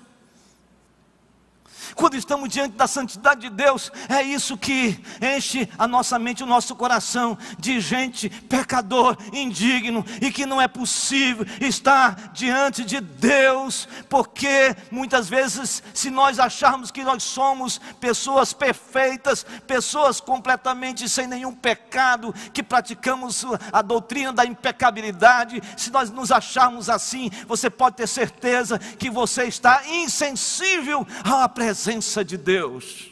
Quando 1.95 2.15
estamos 2.15 2.49
diante 2.49 2.75
da 2.75 2.87
santidade 2.87 3.41
de 3.41 3.49
Deus, 3.49 3.91
é 4.07 4.21
isso 4.21 4.57
que 4.57 4.99
enche 5.21 5.67
a 5.77 5.87
nossa 5.87 6.17
mente, 6.17 6.43
o 6.43 6.47
nosso 6.47 6.75
coração 6.75 7.37
de 7.59 7.79
gente 7.79 8.29
pecador, 8.29 9.17
indigno 9.33 10.05
e 10.21 10.31
que 10.31 10.45
não 10.45 10.61
é 10.61 10.67
possível 10.67 11.45
estar 11.59 12.31
diante 12.33 12.83
de 12.83 12.99
Deus, 12.99 13.87
porque 14.09 14.75
muitas 14.89 15.27
vezes, 15.27 15.83
se 15.93 16.09
nós 16.09 16.39
acharmos 16.39 16.91
que 16.91 17.03
nós 17.03 17.23
somos 17.23 17.79
pessoas 17.99 18.53
perfeitas, 18.53 19.45
pessoas 19.67 20.19
completamente 20.19 21.07
sem 21.09 21.27
nenhum 21.27 21.53
pecado, 21.53 22.33
que 22.53 22.63
praticamos 22.63 23.45
a 23.71 23.81
doutrina 23.81 24.31
da 24.31 24.45
impecabilidade, 24.45 25.61
se 25.75 25.91
nós 25.91 26.09
nos 26.09 26.31
acharmos 26.31 26.89
assim, 26.89 27.29
você 27.47 27.69
pode 27.69 27.97
ter 27.97 28.07
certeza 28.07 28.79
que 28.79 29.09
você 29.09 29.45
está 29.45 29.83
insensível 29.87 31.05
à 31.23 31.47
presença 31.49 31.80
presença 31.81 32.23
de 32.23 32.37
Deus. 32.37 33.11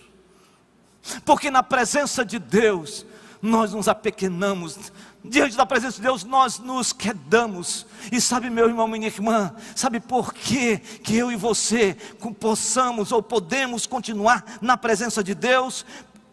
Porque 1.26 1.50
na 1.50 1.64
presença 1.64 2.24
de 2.24 2.38
Deus, 2.38 3.04
nós 3.42 3.74
nos 3.74 3.88
apequenamos, 3.88 4.92
diante 5.26 5.58
da 5.58 5.66
presença 5.66 5.96
de 5.96 6.04
Deus, 6.04 6.24
nós 6.24 6.60
nos 6.60 6.94
quedamos. 6.94 7.88
E 8.12 8.22
sabe, 8.22 8.48
meu 8.48 8.68
irmão, 8.68 8.88
minha 8.88 9.08
irmã, 9.08 9.56
sabe 9.76 10.00
por 10.00 10.36
que 10.36 10.78
que 10.78 11.18
eu 11.18 11.32
e 11.32 11.36
você 11.36 11.98
possamos 12.40 13.12
ou 13.12 13.24
podemos 13.24 13.88
continuar 13.88 14.46
na 14.62 14.78
presença 14.78 15.24
de 15.24 15.34
Deus? 15.34 15.84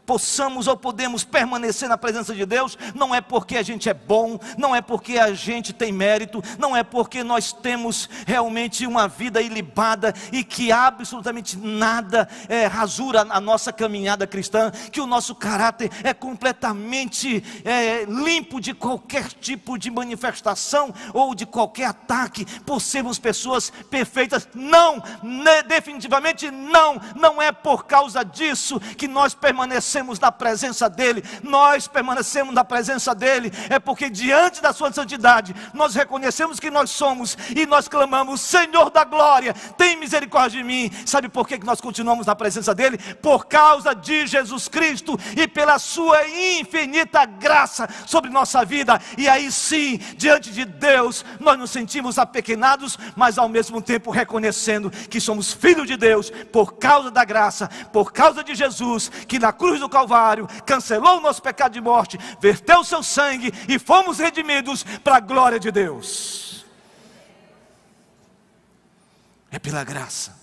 Possamos 0.07 0.69
ou 0.69 0.77
podemos 0.77 1.25
permanecer 1.25 1.89
na 1.89 1.99
presença 1.99 2.33
de 2.33 2.47
Deus, 2.47 2.79
não 2.95 3.13
é 3.13 3.21
porque 3.21 3.57
a 3.57 3.63
gente 3.63 3.89
é 3.89 3.95
bom, 3.95 4.39
não 4.57 4.75
é 4.75 4.81
porque 4.81 5.19
a 5.19 5.35
gente 5.35 5.73
tem 5.73 5.93
mérito, 5.93 6.43
não 6.59 6.77
é 6.77 6.85
porque 6.85 7.25
nós 7.25 7.53
temos 7.53 8.09
realmente 8.25 8.87
uma 8.87 9.09
vida 9.09 9.43
ilibada 9.43 10.15
e 10.33 10.45
que 10.45 10.71
absolutamente 10.71 11.59
nada 11.59 12.29
é, 12.49 12.67
rasura 12.67 13.27
a 13.29 13.41
nossa 13.41 13.73
caminhada 13.73 14.27
cristã, 14.27 14.71
que 14.93 15.01
o 15.01 15.07
nosso 15.07 15.35
caráter 15.35 15.91
é 16.05 16.15
completamente 16.15 17.43
é, 17.65 18.05
limpo 18.05 18.61
de 18.61 18.73
qualquer 18.73 19.29
tipo 19.33 19.77
de 19.77 19.91
manifestação 19.91 20.95
ou 21.13 21.35
de 21.35 21.45
qualquer 21.45 21.87
ataque, 21.87 22.45
por 22.63 22.81
sermos 22.81 23.19
pessoas 23.19 23.73
perfeitas. 23.91 24.49
Não, 24.55 25.03
definitivamente 25.67 26.51
não, 26.51 27.01
não 27.17 27.43
é 27.43 27.51
por 27.51 27.87
causa 27.87 28.25
disso 28.25 28.79
que 28.97 29.09
nós 29.09 29.35
permanecemos 29.35 29.96
permanecemos 29.97 30.19
na 30.19 30.31
presença 30.31 30.91
dEle, 30.91 31.25
nós 31.43 31.89
permanecemos 31.89 32.55
na 32.55 32.65
presença 32.65 33.15
dEle, 33.15 33.53
é 33.71 33.79
porque 33.79 34.11
diante 34.11 34.61
da 34.61 34.73
Sua 34.73 34.93
santidade, 34.93 35.55
nós 35.73 35.95
reconhecemos 35.95 36.61
que 36.61 36.71
nós 36.71 36.91
somos 36.91 37.37
e 37.55 37.65
nós 37.67 37.89
clamamos: 37.89 38.41
Senhor 38.41 38.91
da 38.91 39.05
glória, 39.05 39.55
tem 39.77 39.97
misericórdia 39.97 40.59
de 40.59 40.65
mim. 40.65 40.91
Sabe 41.07 41.29
por 41.29 41.49
que 41.49 41.59
nós 41.65 41.81
continuamos 41.81 42.27
na 42.27 42.35
presença 42.35 42.75
dEle? 42.75 42.99
Por 42.99 43.47
causa 43.47 43.95
de 43.95 44.27
Jesus 44.27 44.69
Cristo 44.69 45.19
e 45.37 45.49
pela 45.49 45.79
Sua 45.79 46.27
infinita 46.29 47.25
graça 47.25 47.89
sobre 48.07 48.31
nossa 48.31 48.65
vida, 48.65 49.01
e 49.17 49.29
aí 49.29 49.51
sim, 49.51 49.99
diante 50.17 50.53
de 50.53 50.65
Deus, 50.65 51.25
nós 51.41 51.59
nos 51.59 51.71
sentimos 51.71 52.19
apequenados, 52.19 52.99
mas 53.15 53.39
ao 53.39 53.49
mesmo 53.49 53.81
tempo 53.81 54.11
reconhecendo 54.11 54.91
que 54.91 55.21
somos 55.21 55.53
filhos 55.53 55.87
de 55.87 55.97
Deus 55.97 56.31
por 56.53 56.75
causa 56.75 57.11
da 57.11 57.25
graça, 57.25 57.69
por 57.93 58.13
causa 58.13 58.43
de 58.45 58.55
Jesus, 58.55 59.11
que 59.27 59.39
na 59.39 59.53
cruz 59.53 59.81
do 59.81 59.86
do 59.87 59.91
Calvário, 59.91 60.49
cancelou 60.67 61.19
o 61.19 61.21
nosso 61.21 61.41
pecado 61.41 61.73
de 61.73 61.81
morte, 61.81 62.19
verteu 62.41 62.81
o 62.81 62.85
seu 62.85 63.03
sangue 63.03 63.53
e 63.69 63.79
fomos 63.79 64.19
redimidos 64.19 64.83
para 64.83 65.17
a 65.17 65.21
glória 65.21 65.59
de 65.59 65.71
Deus. 65.71 66.67
É 69.51 69.59
pela 69.59 69.85
graça. 69.85 70.37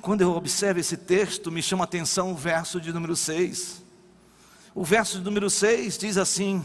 Quando 0.00 0.22
eu 0.22 0.32
observo 0.32 0.80
esse 0.80 0.96
texto, 0.96 1.52
me 1.52 1.62
chama 1.62 1.84
a 1.84 1.86
atenção 1.86 2.32
o 2.32 2.34
verso 2.34 2.80
de 2.80 2.92
número 2.92 3.14
6. 3.14 3.82
O 4.74 4.84
verso 4.84 5.18
de 5.18 5.24
número 5.24 5.50
6 5.50 5.98
diz 5.98 6.16
assim: 6.16 6.64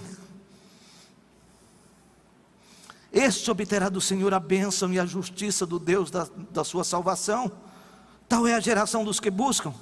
Este 3.11 3.51
obterá 3.51 3.89
do 3.89 3.99
Senhor 3.99 4.33
a 4.33 4.39
bênção 4.39 4.93
e 4.93 4.99
a 4.99 5.05
justiça 5.05 5.65
do 5.65 5.79
Deus 5.79 6.09
da, 6.09 6.27
da 6.51 6.63
sua 6.63 6.83
salvação. 6.83 7.51
Tal 8.29 8.47
é 8.47 8.53
a 8.53 8.59
geração 8.59 9.03
dos 9.03 9.19
que 9.19 9.29
buscam 9.29 9.73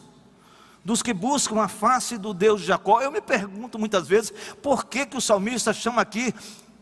dos 0.84 1.04
que 1.04 1.14
buscam 1.14 1.62
a 1.62 1.68
face 1.68 2.18
do 2.18 2.34
Deus 2.34 2.62
de 2.62 2.68
Jacó. 2.68 3.02
Eu 3.02 3.12
me 3.12 3.22
pergunto 3.22 3.78
muitas 3.78 4.08
vezes 4.08 4.32
por 4.62 4.86
que, 4.86 5.06
que 5.06 5.18
o 5.18 5.22
salmista 5.22 5.74
chama 5.74 6.02
aqui 6.02 6.34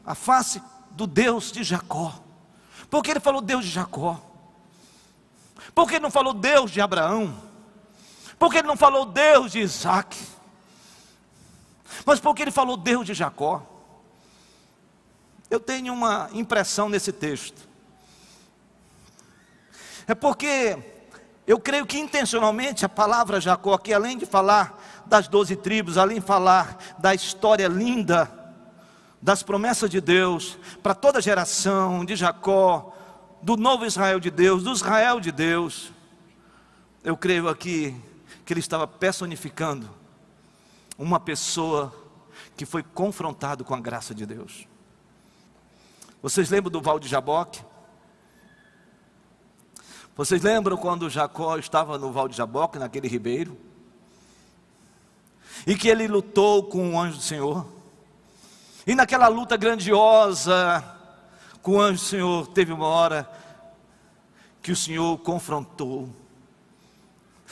a 0.06 0.16
face 0.16 0.62
do 0.92 1.06
Deus 1.06 1.52
de 1.52 1.64
Jacó. 1.64 2.14
Por 2.90 3.04
que 3.04 3.12
ele 3.12 3.20
falou 3.20 3.42
Deus 3.42 3.66
de 3.66 3.72
Jacó? 3.72 4.20
Por 5.76 5.88
que 5.88 5.96
ele 5.96 6.04
não 6.04 6.12
falou 6.12 6.34
Deus 6.34 6.72
de 6.72 6.82
Abraão? 6.82 7.50
Por 8.38 8.50
que 8.52 8.58
ele 8.58 8.68
não 8.68 8.78
falou 8.78 9.06
Deus 9.06 9.52
de 9.52 9.60
Isaac? 9.60 10.18
Mas 12.06 12.20
por 12.20 12.34
que 12.34 12.42
ele 12.42 12.52
falou 12.52 12.78
Deus 12.78 13.06
de 13.06 13.14
Jacó? 13.14 13.66
Eu 15.50 15.60
tenho 15.60 15.94
uma 15.94 16.30
impressão 16.34 16.88
nesse 16.88 17.12
texto. 17.12 17.68
É 20.08 20.16
porque 20.16 20.78
eu 21.50 21.60
creio 21.60 21.84
que 21.84 21.98
intencionalmente 21.98 22.86
a 22.86 22.90
palavra 22.90 23.42
Jacó, 23.42 23.76
que 23.76 23.92
além 23.92 24.20
de 24.20 24.26
falar 24.28 24.80
das 25.08 25.28
doze 25.28 25.56
tribos, 25.56 25.98
além 25.98 26.20
de 26.20 26.26
falar 26.26 26.78
da 27.00 27.16
história 27.16 27.68
linda, 27.68 28.32
das 29.20 29.42
promessas 29.42 29.90
de 29.90 30.00
Deus, 30.00 30.60
para 30.84 30.94
toda 30.94 31.20
geração 31.20 32.06
de 32.06 32.16
Jacó, 32.16 32.96
do 33.42 33.58
novo 33.58 33.84
Israel 33.84 34.20
de 34.20 34.30
Deus, 34.30 34.62
do 34.62 34.72
Israel 34.72 35.20
de 35.20 35.32
Deus, 35.32 35.92
eu 37.04 37.18
creio 37.18 37.50
aqui 37.50 38.00
que 38.46 38.54
ele 38.54 38.60
estava 38.60 38.86
personificando 38.86 39.90
uma 41.00 41.20
pessoa 41.20 41.92
que 42.56 42.64
foi 42.64 42.84
confrontado 42.84 43.66
com 43.66 43.74
a 43.74 43.80
graça 43.80 44.14
de 44.14 44.24
Deus. 44.24 44.68
Vocês 46.22 46.52
lembram 46.52 46.72
do 46.72 46.80
Val 46.80 47.00
de 47.00 47.08
Jaboque? 47.08 47.64
Vocês 50.20 50.42
lembram 50.42 50.76
quando 50.76 51.10
Jacó 51.10 51.58
estava 51.58 51.98
no 51.98 52.12
Val 52.12 52.28
de 52.28 52.36
Jaboque, 52.36 52.78
naquele 52.78 53.08
ribeiro? 53.08 53.58
E 55.66 55.78
que 55.78 55.88
ele 55.88 56.10
lutou 56.10 56.64
com 56.64 56.94
o 56.94 57.00
anjo 57.00 57.16
do 57.16 57.24
Senhor? 57.24 57.66
E 58.86 58.94
naquela 58.96 59.30
luta 59.30 59.56
grandiosa 59.56 60.84
com 61.62 61.78
o 61.78 61.82
anjo 61.82 62.02
do 62.04 62.06
Senhor, 62.06 62.48
teve 62.48 62.74
uma 62.74 62.86
hora 62.86 63.32
que 64.62 64.74
o 64.74 64.76
Senhor 64.76 65.18
confrontou. 65.20 66.10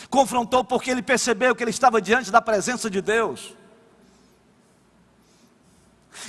Confrontou 0.10 0.62
porque 0.62 0.92
ele 0.92 1.02
percebeu 1.02 1.56
que 1.56 1.64
ele 1.64 1.72
estava 1.72 2.02
diante 2.02 2.30
da 2.30 2.42
presença 2.42 2.90
de 2.90 3.02
Deus 3.02 3.54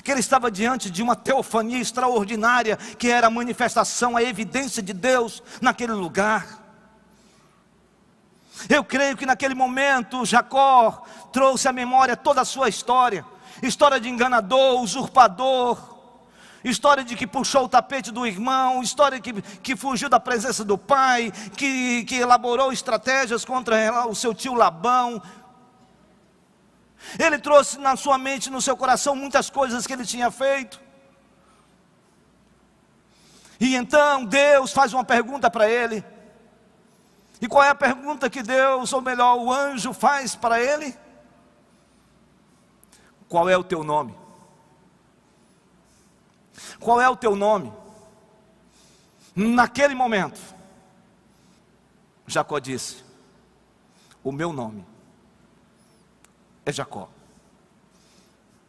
que 0.03 0.11
ele 0.11 0.21
estava 0.21 0.51
diante 0.51 0.91
de 0.91 1.03
uma 1.03 1.17
teofania 1.17 1.79
extraordinária, 1.79 2.77
que 2.77 3.11
era 3.11 3.27
a 3.27 3.31
manifestação, 3.31 4.17
a 4.17 4.23
evidência 4.23 4.83
de 4.83 4.93
Deus 4.93 5.43
naquele 5.61 5.93
lugar. 5.93 6.65
Eu 8.69 8.83
creio 8.83 9.17
que 9.17 9.27
naquele 9.27 9.55
momento 9.55 10.25
Jacó 10.25 11.03
trouxe 11.33 11.69
à 11.69 11.73
memória 11.73 12.17
toda 12.17 12.41
a 12.41 12.45
sua 12.45 12.69
história. 12.69 13.25
História 13.63 14.01
de 14.01 14.09
enganador, 14.09 14.81
usurpador, 14.81 15.99
história 16.63 17.05
de 17.05 17.17
que 17.17 17.27
puxou 17.27 17.65
o 17.65 17.69
tapete 17.69 18.11
do 18.11 18.27
irmão, 18.27 18.83
história 18.83 19.21
que, 19.21 19.41
que 19.43 19.77
fugiu 19.77 20.09
da 20.09 20.21
presença 20.21 20.65
do 20.65 20.79
pai, 20.79 21.33
que, 21.57 22.05
que 22.05 22.17
elaborou 22.17 22.73
estratégias 22.73 23.45
contra 23.45 24.07
o 24.07 24.15
seu 24.15 24.35
tio 24.35 24.55
Labão, 24.55 25.21
ele 27.19 27.39
trouxe 27.39 27.79
na 27.79 27.97
sua 27.97 28.19
mente, 28.19 28.51
no 28.51 28.61
seu 28.61 28.77
coração, 28.77 29.15
muitas 29.15 29.49
coisas 29.49 29.87
que 29.87 29.93
ele 29.93 30.05
tinha 30.05 30.31
feito. 30.31 30.81
E 33.61 33.75
então 33.75 34.25
Deus 34.25 34.73
faz 34.73 34.93
uma 34.93 35.05
pergunta 35.05 35.51
para 35.51 35.69
ele. 35.69 36.05
E 37.41 37.47
qual 37.47 37.63
é 37.63 37.69
a 37.69 37.75
pergunta 37.75 38.29
que 38.29 38.43
Deus, 38.43 38.93
ou 38.93 39.01
melhor, 39.01 39.37
o 39.37 39.53
anjo 39.53 39.93
faz 39.93 40.35
para 40.35 40.61
ele? 40.61 40.97
Qual 43.29 43.49
é 43.49 43.57
o 43.57 43.65
teu 43.65 43.85
nome? 43.85 44.17
Qual 46.81 47.01
é 47.01 47.09
o 47.09 47.17
teu 47.17 47.37
nome? 47.37 47.73
Naquele 49.35 49.95
momento, 49.95 50.41
Jacó 52.27 52.59
disse: 52.59 53.05
O 54.25 54.33
meu 54.33 54.53
nome 54.53 54.85
é 56.69 56.73
Jacó. 56.73 57.09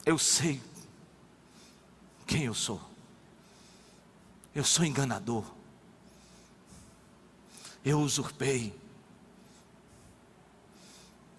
Eu 0.05 0.17
sei 0.17 0.61
quem 2.25 2.45
eu 2.45 2.53
sou. 2.53 2.81
Eu 4.55 4.63
sou 4.63 4.85
enganador. 4.85 5.43
Eu 7.83 7.99
usurpei. 7.99 8.73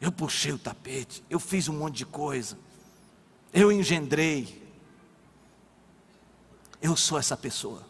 Eu 0.01 0.13
puxei 0.13 0.53
o 0.53 0.59
tapete. 0.59 1.25
Eu 1.31 1.41
fiz 1.41 1.67
um 1.67 1.79
monte 1.79 1.97
de 1.97 2.07
coisa. 2.07 2.59
Eu 3.53 3.73
engendrei. 3.73 4.61
Eu 6.81 6.95
sou 6.95 7.19
essa 7.19 7.37
pessoa. 7.37 7.89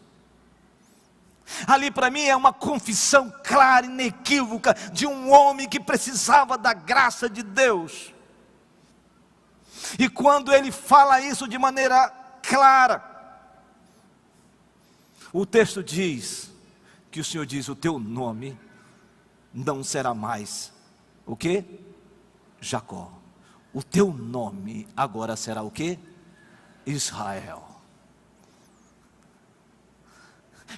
Ali 1.67 1.91
para 1.91 2.09
mim 2.09 2.23
é 2.23 2.35
uma 2.35 2.53
confissão 2.53 3.33
clara, 3.43 3.85
inequívoca, 3.85 4.73
de 4.93 5.05
um 5.05 5.29
homem 5.29 5.67
que 5.67 5.79
precisava 5.79 6.57
da 6.57 6.73
graça 6.73 7.29
de 7.29 7.43
Deus. 7.43 8.13
E 9.97 10.09
quando 10.09 10.53
ele 10.53 10.71
fala 10.71 11.21
isso 11.21 11.47
de 11.47 11.57
maneira 11.57 12.09
clara, 12.41 13.03
o 15.33 15.45
texto 15.45 15.83
diz 15.83 16.51
que 17.09 17.19
o 17.19 17.25
Senhor 17.25 17.45
diz: 17.45 17.67
O 17.67 17.75
teu 17.75 17.99
nome 17.99 18.57
não 19.53 19.83
será 19.83 20.13
mais 20.13 20.71
o 21.25 21.35
que? 21.35 21.63
Jacó. 22.59 23.11
O 23.73 23.81
teu 23.81 24.11
nome 24.11 24.87
agora 24.95 25.35
será 25.35 25.61
o 25.63 25.71
que? 25.71 25.97
Israel. 26.85 27.71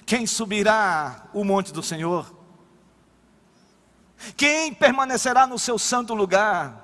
Quem 0.06 0.26
subirá 0.26 1.28
o 1.32 1.44
monte 1.44 1.72
do 1.72 1.82
Senhor? 1.82 2.32
Quem 4.36 4.72
permanecerá 4.72 5.46
no 5.46 5.58
seu 5.58 5.78
santo 5.78 6.14
lugar? 6.14 6.83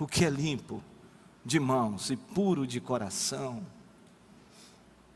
O 0.00 0.06
que 0.06 0.24
é 0.24 0.30
limpo 0.30 0.82
de 1.44 1.58
mãos 1.58 2.10
e 2.10 2.16
puro 2.16 2.66
de 2.66 2.80
coração, 2.80 3.66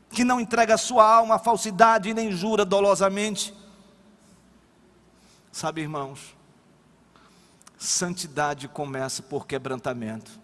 que 0.09 0.23
não 0.23 0.39
entrega 0.39 0.77
sua 0.77 1.07
alma 1.07 1.35
à 1.35 1.39
falsidade 1.39 2.09
e 2.09 2.13
nem 2.13 2.31
jura 2.31 2.65
dolosamente. 2.65 3.53
Sabe, 5.51 5.81
irmãos, 5.81 6.35
santidade 7.77 8.67
começa 8.67 9.21
por 9.21 9.45
quebrantamento, 9.45 10.39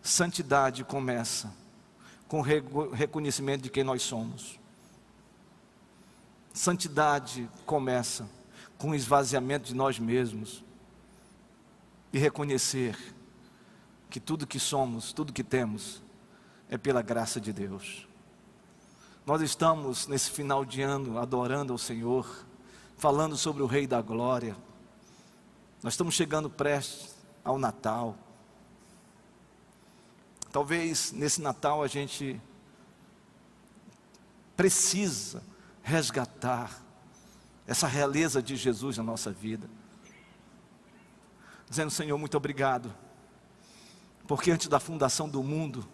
santidade 0.00 0.84
começa 0.84 1.52
com 2.28 2.40
reconhecimento 2.40 3.62
de 3.62 3.70
quem 3.70 3.82
nós 3.82 4.02
somos. 4.02 4.58
Santidade 6.54 7.50
começa 7.66 8.28
com 8.78 8.94
esvaziamento 8.94 9.66
de 9.66 9.74
nós 9.74 9.98
mesmos 9.98 10.62
e 12.12 12.18
reconhecer 12.18 12.96
que 14.08 14.18
tudo 14.18 14.46
que 14.46 14.58
somos, 14.58 15.12
tudo 15.12 15.32
que 15.32 15.44
temos, 15.44 16.02
é 16.68 16.76
pela 16.76 17.02
graça 17.02 17.40
de 17.40 17.52
Deus. 17.52 18.06
Nós 19.26 19.42
estamos 19.42 20.06
nesse 20.06 20.30
final 20.30 20.64
de 20.64 20.82
ano 20.82 21.18
adorando 21.18 21.72
ao 21.72 21.78
Senhor, 21.78 22.44
falando 22.96 23.36
sobre 23.36 23.62
o 23.62 23.66
Rei 23.66 23.86
da 23.86 24.00
Glória. 24.00 24.56
Nós 25.82 25.94
estamos 25.94 26.14
chegando 26.14 26.50
prestes 26.50 27.14
ao 27.44 27.58
Natal. 27.58 28.16
Talvez 30.52 31.12
nesse 31.12 31.40
Natal 31.40 31.82
a 31.82 31.86
gente 31.86 32.40
precisa 34.56 35.42
resgatar 35.82 36.82
essa 37.66 37.86
realeza 37.86 38.42
de 38.42 38.56
Jesus 38.56 38.96
na 38.96 39.02
nossa 39.02 39.30
vida. 39.30 39.68
Dizendo, 41.70 41.92
Senhor, 41.92 42.18
muito 42.18 42.36
obrigado, 42.36 42.92
porque 44.26 44.50
antes 44.50 44.66
da 44.66 44.80
fundação 44.80 45.28
do 45.28 45.40
mundo, 45.40 45.86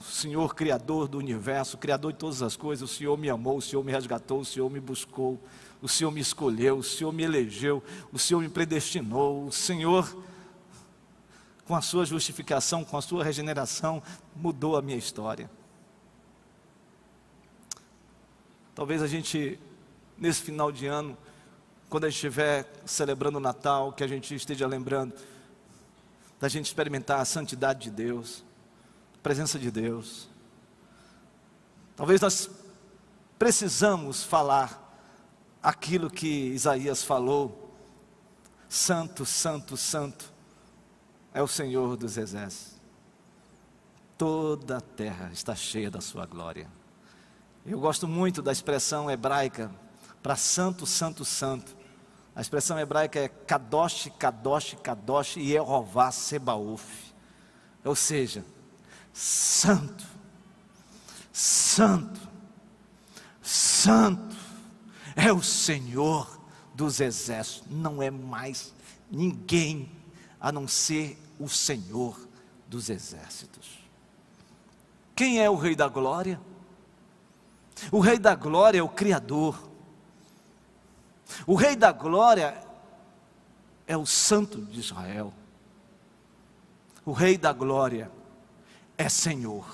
o 0.00 0.02
Senhor, 0.02 0.54
Criador 0.54 1.06
do 1.06 1.18
universo, 1.18 1.76
Criador 1.76 2.14
de 2.14 2.18
todas 2.18 2.40
as 2.40 2.56
coisas, 2.56 2.90
o 2.90 2.92
Senhor 2.92 3.14
me 3.18 3.28
amou, 3.28 3.58
o 3.58 3.62
Senhor 3.62 3.84
me 3.84 3.92
resgatou, 3.92 4.40
o 4.40 4.44
Senhor 4.46 4.70
me 4.70 4.80
buscou, 4.80 5.38
o 5.82 5.88
Senhor 5.88 6.10
me 6.10 6.20
escolheu, 6.20 6.78
o 6.78 6.82
Senhor 6.82 7.12
me 7.12 7.22
elegeu, 7.22 7.82
o 8.10 8.18
Senhor 8.18 8.40
me 8.40 8.48
predestinou, 8.48 9.44
o 9.44 9.52
Senhor 9.52 10.16
com 11.66 11.76
a 11.76 11.82
sua 11.82 12.06
justificação, 12.06 12.82
com 12.82 12.96
a 12.96 13.02
sua 13.02 13.22
regeneração, 13.22 14.02
mudou 14.34 14.74
a 14.74 14.80
minha 14.80 14.96
história. 14.96 15.50
Talvez 18.74 19.02
a 19.02 19.06
gente, 19.06 19.60
nesse 20.16 20.40
final 20.40 20.72
de 20.72 20.86
ano, 20.86 21.14
quando 21.88 22.04
a 22.04 22.10
gente 22.10 22.16
estiver 22.16 22.70
celebrando 22.84 23.38
o 23.38 23.40
Natal, 23.40 23.92
que 23.92 24.02
a 24.02 24.06
gente 24.06 24.34
esteja 24.34 24.66
lembrando 24.66 25.14
da 26.40 26.48
gente 26.48 26.66
experimentar 26.66 27.20
a 27.20 27.24
santidade 27.24 27.84
de 27.84 27.90
Deus, 27.90 28.44
a 29.14 29.22
presença 29.22 29.58
de 29.58 29.70
Deus. 29.70 30.28
Talvez 31.96 32.20
nós 32.20 32.50
precisamos 33.38 34.22
falar 34.22 34.80
aquilo 35.62 36.10
que 36.10 36.26
Isaías 36.52 37.02
falou: 37.02 37.74
Santo, 38.68 39.24
Santo, 39.24 39.76
Santo 39.76 40.32
é 41.32 41.42
o 41.42 41.48
Senhor 41.48 41.96
dos 41.96 42.16
exércitos. 42.16 42.74
Toda 44.18 44.78
a 44.78 44.80
terra 44.80 45.30
está 45.32 45.54
cheia 45.54 45.90
da 45.90 46.00
sua 46.00 46.26
glória. 46.26 46.68
Eu 47.66 47.80
gosto 47.80 48.06
muito 48.06 48.42
da 48.42 48.52
expressão 48.52 49.10
hebraica 49.10 49.70
para 50.24 50.36
santo, 50.36 50.86
santo, 50.86 51.22
santo. 51.22 51.76
A 52.34 52.40
expressão 52.40 52.78
hebraica 52.78 53.20
é 53.20 53.28
Kadosh, 53.28 54.08
Kadosh, 54.18 54.74
Kadosh 54.82 55.36
Yehová 55.36 56.10
Sebaoth. 56.10 56.80
Ou 57.84 57.94
seja, 57.94 58.42
santo, 59.12 60.06
santo, 61.30 62.18
santo 63.42 64.34
é 65.14 65.30
o 65.30 65.42
Senhor 65.42 66.40
dos 66.74 67.00
exércitos. 67.00 67.70
Não 67.70 68.02
é 68.02 68.10
mais 68.10 68.72
ninguém 69.10 69.92
a 70.40 70.50
não 70.50 70.66
ser 70.66 71.22
o 71.38 71.50
Senhor 71.50 72.18
dos 72.66 72.88
exércitos. 72.88 73.78
Quem 75.14 75.42
é 75.42 75.50
o 75.50 75.54
Rei 75.54 75.76
da 75.76 75.86
Glória? 75.86 76.40
O 77.92 78.00
Rei 78.00 78.18
da 78.18 78.34
Glória 78.34 78.78
é 78.78 78.82
o 78.82 78.88
Criador. 78.88 79.73
O 81.46 81.54
Rei 81.54 81.76
da 81.76 81.92
Glória 81.92 82.54
é 83.86 83.96
o 83.96 84.06
Santo 84.06 84.60
de 84.62 84.80
Israel. 84.80 85.32
O 87.04 87.12
Rei 87.12 87.36
da 87.36 87.52
Glória 87.52 88.10
é 88.96 89.08
Senhor. 89.08 89.66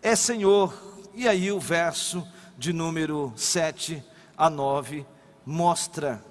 É 0.00 0.14
Senhor. 0.14 0.72
E 1.14 1.26
aí 1.26 1.50
o 1.50 1.58
verso 1.58 2.26
de 2.56 2.72
número 2.72 3.32
7 3.36 4.02
a 4.36 4.48
9 4.48 5.04
mostra 5.44 6.24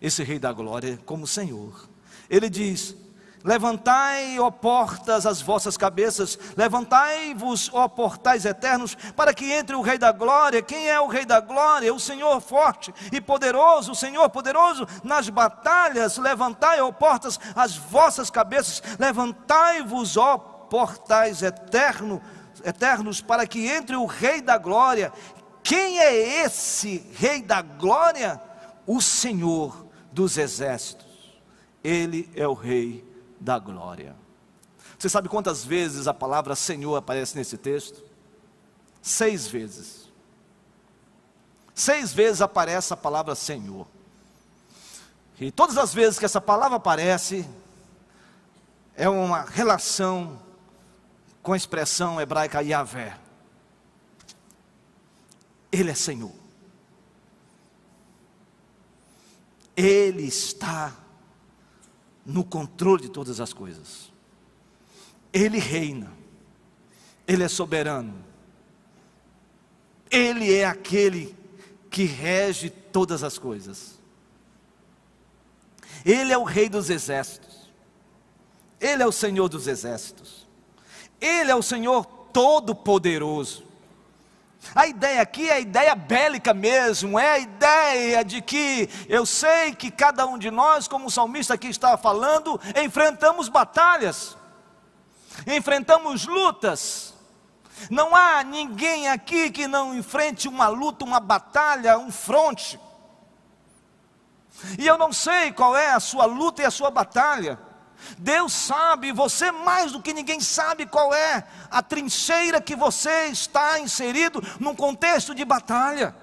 esse 0.00 0.22
Rei 0.22 0.38
da 0.38 0.52
Glória 0.52 0.98
como 1.06 1.26
Senhor. 1.26 1.88
Ele 2.28 2.50
diz: 2.50 2.96
Levantai, 3.46 4.40
ó 4.40 4.50
portas, 4.50 5.24
as 5.24 5.40
vossas 5.40 5.76
cabeças, 5.76 6.36
levantai-vos, 6.56 7.70
ó 7.72 7.86
portais 7.86 8.44
eternos, 8.44 8.96
para 9.14 9.32
que 9.32 9.52
entre 9.52 9.76
o 9.76 9.82
Rei 9.82 9.96
da 9.96 10.10
Glória. 10.10 10.60
Quem 10.60 10.88
é 10.88 11.00
o 11.00 11.06
Rei 11.06 11.24
da 11.24 11.38
Glória? 11.38 11.94
O 11.94 12.00
Senhor 12.00 12.40
forte 12.40 12.92
e 13.12 13.20
poderoso, 13.20 13.92
o 13.92 13.94
Senhor 13.94 14.28
poderoso 14.30 14.84
nas 15.04 15.28
batalhas. 15.28 16.18
Levantai, 16.18 16.80
ó 16.80 16.90
portas, 16.90 17.38
as 17.54 17.76
vossas 17.76 18.30
cabeças, 18.30 18.82
levantai-vos, 18.98 20.16
ó 20.16 20.38
portais 20.38 21.40
eterno, 21.40 22.20
eternos, 22.64 23.20
para 23.20 23.46
que 23.46 23.68
entre 23.68 23.94
o 23.94 24.06
Rei 24.06 24.42
da 24.42 24.58
Glória. 24.58 25.12
Quem 25.62 26.00
é 26.00 26.42
esse 26.44 27.08
Rei 27.14 27.42
da 27.42 27.62
Glória? 27.62 28.42
O 28.84 29.00
Senhor 29.00 29.86
dos 30.10 30.36
exércitos. 30.36 31.06
Ele 31.84 32.28
é 32.34 32.48
o 32.48 32.52
Rei 32.52 33.15
da 33.40 33.58
glória. 33.58 34.16
Você 34.98 35.08
sabe 35.08 35.28
quantas 35.28 35.64
vezes 35.64 36.06
a 36.06 36.14
palavra 36.14 36.54
Senhor 36.54 36.96
aparece 36.96 37.36
nesse 37.36 37.58
texto? 37.58 38.02
Seis 39.02 39.46
vezes. 39.46 40.10
Seis 41.74 42.12
vezes 42.12 42.40
aparece 42.40 42.92
a 42.92 42.96
palavra 42.96 43.34
Senhor. 43.34 43.86
E 45.38 45.50
todas 45.50 45.76
as 45.76 45.92
vezes 45.92 46.18
que 46.18 46.24
essa 46.24 46.40
palavra 46.40 46.78
aparece, 46.78 47.46
é 48.94 49.08
uma 49.08 49.42
relação 49.42 50.40
com 51.42 51.52
a 51.52 51.56
expressão 51.56 52.20
hebraica 52.20 52.62
Yahvé. 52.62 53.18
Ele 55.70 55.90
é 55.90 55.94
Senhor. 55.94 56.32
Ele 59.76 60.22
está 60.22 60.94
no 62.26 62.44
controle 62.44 63.02
de 63.02 63.08
todas 63.08 63.40
as 63.40 63.52
coisas. 63.52 64.12
Ele 65.32 65.58
reina, 65.58 66.12
Ele 67.26 67.44
é 67.44 67.48
soberano, 67.48 68.14
Ele 70.10 70.52
é 70.52 70.64
aquele 70.64 71.36
que 71.90 72.04
rege 72.04 72.68
todas 72.68 73.22
as 73.22 73.38
coisas. 73.38 73.96
Ele 76.04 76.32
é 76.32 76.38
o 76.38 76.44
Rei 76.44 76.68
dos 76.68 76.90
exércitos, 76.90 77.70
Ele 78.80 79.02
é 79.02 79.06
o 79.06 79.12
Senhor 79.12 79.48
dos 79.48 79.66
exércitos, 79.66 80.46
Ele 81.20 81.50
é 81.50 81.54
o 81.54 81.62
Senhor 81.62 82.04
Todo-Poderoso. 82.32 83.65
A 84.74 84.86
ideia 84.86 85.22
aqui 85.22 85.48
é 85.48 85.54
a 85.54 85.60
ideia 85.60 85.94
bélica 85.94 86.52
mesmo, 86.52 87.18
é 87.18 87.32
a 87.32 87.38
ideia 87.38 88.24
de 88.24 88.40
que 88.42 88.88
eu 89.08 89.24
sei 89.24 89.74
que 89.74 89.90
cada 89.90 90.26
um 90.26 90.38
de 90.38 90.50
nós, 90.50 90.88
como 90.88 91.06
o 91.06 91.10
salmista 91.10 91.54
aqui 91.54 91.68
estava 91.68 91.96
falando, 91.96 92.60
enfrentamos 92.82 93.48
batalhas, 93.48 94.36
enfrentamos 95.46 96.26
lutas. 96.26 97.14
Não 97.90 98.14
há 98.14 98.42
ninguém 98.42 99.08
aqui 99.08 99.50
que 99.50 99.66
não 99.66 99.94
enfrente 99.94 100.48
uma 100.48 100.68
luta, 100.68 101.04
uma 101.04 101.20
batalha, 101.20 101.98
um 101.98 102.10
fronte. 102.10 102.80
E 104.78 104.86
eu 104.86 104.96
não 104.96 105.12
sei 105.12 105.52
qual 105.52 105.76
é 105.76 105.92
a 105.92 106.00
sua 106.00 106.24
luta 106.24 106.62
e 106.62 106.64
a 106.64 106.70
sua 106.70 106.90
batalha. 106.90 107.58
Deus 108.18 108.52
sabe, 108.52 109.12
você 109.12 109.50
mais 109.50 109.92
do 109.92 110.02
que 110.02 110.12
ninguém 110.12 110.40
sabe 110.40 110.86
qual 110.86 111.14
é 111.14 111.46
a 111.70 111.82
trincheira 111.82 112.60
que 112.60 112.76
você 112.76 113.26
está 113.26 113.78
inserido 113.78 114.42
num 114.58 114.74
contexto 114.74 115.34
de 115.34 115.44
batalha. 115.44 116.14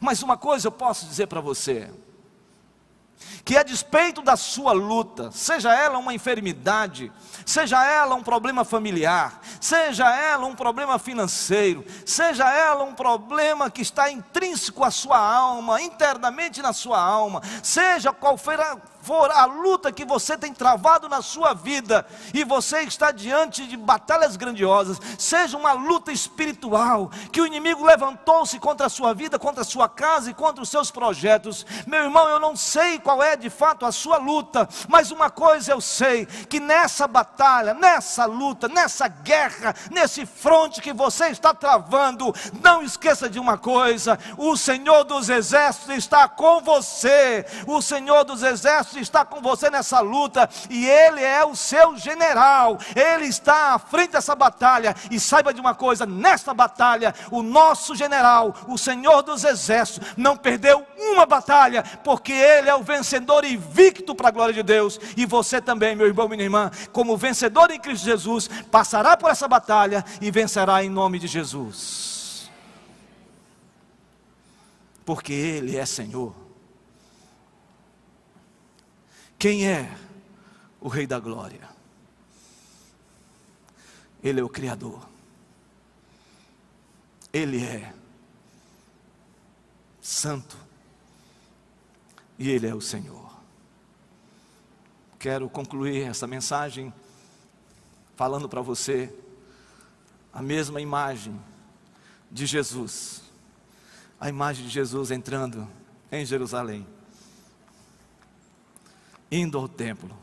Mas 0.00 0.22
uma 0.22 0.36
coisa 0.36 0.66
eu 0.66 0.72
posso 0.72 1.06
dizer 1.06 1.28
para 1.28 1.40
você: 1.40 1.90
que 3.44 3.56
a 3.56 3.62
despeito 3.62 4.22
da 4.22 4.36
sua 4.36 4.72
luta, 4.72 5.30
seja 5.32 5.74
ela 5.74 5.98
uma 5.98 6.14
enfermidade, 6.14 7.12
seja 7.44 7.84
ela 7.84 8.14
um 8.14 8.22
problema 8.22 8.64
familiar, 8.64 9.40
seja 9.60 10.08
ela 10.14 10.46
um 10.46 10.54
problema 10.54 10.98
financeiro, 10.98 11.84
seja 12.06 12.48
ela 12.52 12.84
um 12.84 12.94
problema 12.94 13.70
que 13.70 13.82
está 13.82 14.10
intrínseco 14.10 14.84
à 14.84 14.90
sua 14.90 15.18
alma, 15.18 15.82
internamente 15.82 16.62
na 16.62 16.72
sua 16.72 17.00
alma, 17.00 17.42
seja 17.62 18.12
qual 18.12 18.36
for 18.36 18.60
a, 18.60 18.76
for 19.02 19.30
a 19.30 19.44
luta 19.44 19.92
que 19.92 20.04
você 20.04 20.36
tem 20.38 20.54
travado 20.54 21.08
na 21.08 21.20
sua 21.20 21.52
vida 21.52 22.06
e 22.32 22.44
você 22.44 22.82
está 22.82 23.10
diante 23.10 23.66
de 23.66 23.76
batalhas 23.76 24.36
grandiosas, 24.36 24.98
seja 25.18 25.56
uma 25.56 25.72
luta 25.72 26.12
espiritual, 26.12 27.10
que 27.32 27.40
o 27.40 27.46
inimigo 27.46 27.84
levantou-se 27.84 28.58
contra 28.58 28.86
a 28.86 28.90
sua 28.90 29.12
vida, 29.12 29.38
contra 29.38 29.62
a 29.62 29.64
sua 29.64 29.88
casa 29.88 30.30
e 30.30 30.34
contra 30.34 30.62
os 30.62 30.68
seus 30.68 30.90
projetos. 30.90 31.66
Meu 31.86 32.04
irmão, 32.04 32.28
eu 32.28 32.38
não 32.38 32.54
sei 32.54 32.98
qual 32.98 33.22
é 33.22 33.36
de 33.36 33.50
fato 33.50 33.84
a 33.84 33.92
sua 33.92 34.18
luta, 34.18 34.68
mas 34.88 35.10
uma 35.10 35.30
coisa 35.30 35.72
eu 35.72 35.80
sei: 35.80 36.26
que 36.26 36.60
nessa 36.60 37.08
batalha, 37.08 37.74
nessa 37.74 38.24
luta, 38.24 38.68
nessa 38.68 39.08
guerra, 39.08 39.74
nesse 39.90 40.24
fronte 40.24 40.80
que 40.80 40.92
você 40.92 41.28
está 41.28 41.52
travando, 41.52 42.32
não 42.62 42.82
esqueça 42.82 43.28
de 43.28 43.40
uma 43.40 43.58
coisa: 43.58 44.18
o 44.38 44.56
Senhor 44.56 45.04
dos 45.04 45.28
Exércitos 45.28 45.96
está 45.96 46.28
com 46.28 46.60
você, 46.60 47.44
o 47.66 47.82
Senhor 47.82 48.24
dos 48.24 48.42
Exércitos 48.42 48.91
está 49.00 49.24
com 49.24 49.40
você 49.40 49.70
nessa 49.70 50.00
luta 50.00 50.48
e 50.68 50.86
Ele 50.86 51.22
é 51.22 51.44
o 51.44 51.54
seu 51.54 51.96
general, 51.96 52.78
Ele 52.94 53.26
está 53.26 53.74
à 53.74 53.78
frente 53.78 54.12
dessa 54.12 54.34
batalha. 54.34 54.94
E 55.10 55.18
saiba 55.18 55.52
de 55.52 55.60
uma 55.60 55.74
coisa: 55.74 56.06
nesta 56.06 56.52
batalha, 56.52 57.14
o 57.30 57.42
nosso 57.42 57.94
general, 57.94 58.54
o 58.68 58.78
Senhor 58.78 59.22
dos 59.22 59.44
Exércitos, 59.44 60.14
não 60.16 60.36
perdeu 60.36 60.86
uma 60.98 61.26
batalha, 61.26 61.82
porque 62.04 62.32
Ele 62.32 62.68
é 62.68 62.74
o 62.74 62.82
vencedor 62.82 63.44
invicto 63.44 64.14
para 64.14 64.28
a 64.28 64.32
glória 64.32 64.54
de 64.54 64.62
Deus. 64.62 64.98
E 65.16 65.26
você 65.26 65.60
também, 65.60 65.96
meu 65.96 66.06
irmão, 66.06 66.28
minha 66.28 66.42
irmã, 66.42 66.70
como 66.92 67.16
vencedor 67.16 67.70
em 67.70 67.80
Cristo 67.80 68.04
Jesus, 68.04 68.48
passará 68.70 69.16
por 69.16 69.30
essa 69.30 69.48
batalha 69.48 70.04
e 70.20 70.30
vencerá 70.30 70.82
em 70.84 70.90
nome 70.90 71.18
de 71.18 71.26
Jesus. 71.26 72.50
Porque 75.04 75.32
Ele 75.32 75.76
é 75.76 75.84
Senhor. 75.84 76.51
Quem 79.42 79.68
é 79.68 79.92
o 80.80 80.86
Rei 80.86 81.04
da 81.04 81.18
Glória? 81.18 81.68
Ele 84.22 84.38
é 84.38 84.44
o 84.44 84.48
Criador. 84.48 85.04
Ele 87.32 87.60
é 87.60 87.92
Santo. 90.00 90.56
E 92.38 92.50
Ele 92.50 92.68
é 92.68 92.74
o 92.76 92.80
Senhor. 92.80 93.32
Quero 95.18 95.50
concluir 95.50 96.02
essa 96.02 96.28
mensagem 96.28 96.94
falando 98.14 98.48
para 98.48 98.62
você 98.62 99.12
a 100.32 100.40
mesma 100.40 100.80
imagem 100.80 101.36
de 102.30 102.46
Jesus. 102.46 103.24
A 104.20 104.28
imagem 104.28 104.66
de 104.66 104.70
Jesus 104.70 105.10
entrando 105.10 105.68
em 106.12 106.24
Jerusalém 106.24 106.86
indo 109.32 109.56
ao 109.56 109.66
templo, 109.66 110.14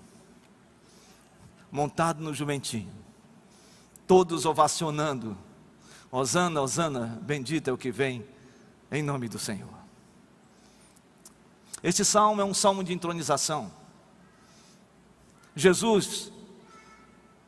montado 1.72 2.24
no 2.24 2.32
jumentinho, 2.32 2.94
todos 4.06 4.46
ovacionando, 4.46 5.36
Osana, 6.12 6.62
Osana, 6.62 7.20
bendito 7.24 7.70
é 7.70 7.74
o 7.74 7.78
que 7.78 7.92
vem, 7.92 8.24
em 8.92 9.02
nome 9.02 9.28
do 9.28 9.40
Senhor. 9.40 9.74
Este 11.82 12.06
salmo 12.06 12.40
é 12.40 12.46
um 12.46 12.54
salmo 12.54 12.84
de 12.84 12.94
entronização. 12.94 13.72
Jesus 15.56 16.32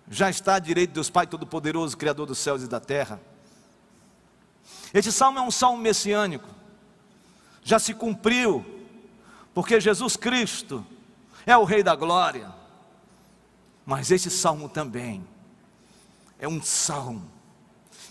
já 0.09 0.31
está 0.31 0.55
à 0.55 0.59
direita 0.59 0.91
de 0.91 0.95
Deus 0.95 1.09
Pai 1.11 1.27
Todo-Poderoso, 1.27 1.95
Criador 1.95 2.25
dos 2.25 2.39
céus 2.39 2.63
e 2.63 2.67
da 2.67 2.79
terra. 2.79 3.21
Este 4.93 5.11
salmo 5.11 5.37
é 5.37 5.41
um 5.41 5.51
salmo 5.51 5.81
messiânico, 5.81 6.49
já 7.63 7.77
se 7.77 7.93
cumpriu, 7.93 8.65
porque 9.53 9.79
Jesus 9.79 10.17
Cristo 10.17 10.85
é 11.45 11.57
o 11.57 11.63
Rei 11.63 11.83
da 11.83 11.95
Glória. 11.95 12.53
Mas 13.85 14.11
esse 14.11 14.29
salmo 14.29 14.69
também 14.69 15.25
é 16.39 16.47
um 16.47 16.61
salmo 16.61 17.29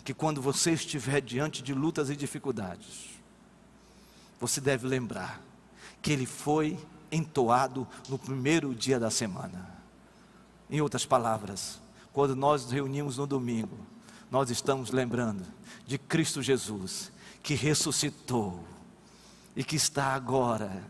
que, 0.04 0.12
quando 0.12 0.42
você 0.42 0.72
estiver 0.72 1.20
diante 1.20 1.62
de 1.62 1.72
lutas 1.72 2.10
e 2.10 2.16
dificuldades, 2.16 3.10
você 4.40 4.60
deve 4.60 4.86
lembrar 4.86 5.40
que 6.02 6.12
ele 6.12 6.26
foi 6.26 6.78
entoado 7.12 7.86
no 8.08 8.18
primeiro 8.18 8.74
dia 8.74 8.98
da 8.98 9.10
semana. 9.10 9.68
Em 10.68 10.80
outras 10.80 11.04
palavras, 11.04 11.80
quando 12.12 12.34
nós 12.34 12.62
nos 12.62 12.72
reunimos 12.72 13.16
no 13.18 13.26
domingo, 13.26 13.76
nós 14.30 14.50
estamos 14.50 14.90
lembrando 14.90 15.44
de 15.86 15.98
Cristo 15.98 16.40
Jesus, 16.40 17.10
que 17.42 17.54
ressuscitou 17.54 18.62
e 19.56 19.64
que 19.64 19.76
está 19.76 20.14
agora 20.14 20.82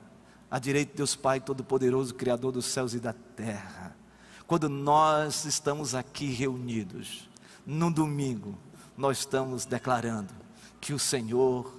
à 0.50 0.58
direita 0.58 0.90
de 0.90 0.96
Deus 0.98 1.14
Pai 1.14 1.40
Todo-Poderoso, 1.40 2.14
Criador 2.14 2.52
dos 2.52 2.66
céus 2.66 2.94
e 2.94 2.98
da 2.98 3.12
terra. 3.12 3.96
Quando 4.46 4.68
nós 4.68 5.44
estamos 5.44 5.94
aqui 5.94 6.26
reunidos, 6.26 7.28
no 7.64 7.90
domingo, 7.90 8.58
nós 8.96 9.18
estamos 9.18 9.64
declarando 9.64 10.34
que 10.80 10.92
o 10.92 10.98
Senhor 10.98 11.72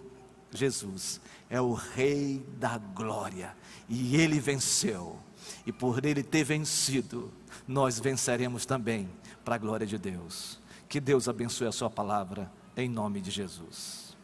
Jesus 0.51 1.19
é 1.49 1.60
o 1.60 1.73
Rei 1.73 2.45
da 2.57 2.77
glória 2.77 3.55
e 3.89 4.15
ele 4.15 4.39
venceu, 4.39 5.19
e 5.65 5.71
por 5.71 6.05
ele 6.05 6.23
ter 6.23 6.45
vencido, 6.45 7.31
nós 7.67 7.99
venceremos 7.99 8.65
também 8.65 9.10
para 9.43 9.55
a 9.55 9.57
glória 9.57 9.86
de 9.86 9.97
Deus. 9.97 10.60
Que 10.88 10.99
Deus 10.99 11.27
abençoe 11.27 11.67
a 11.67 11.71
Sua 11.71 11.89
palavra, 11.89 12.49
em 12.77 12.88
nome 12.88 13.19
de 13.19 13.31
Jesus. 13.31 14.15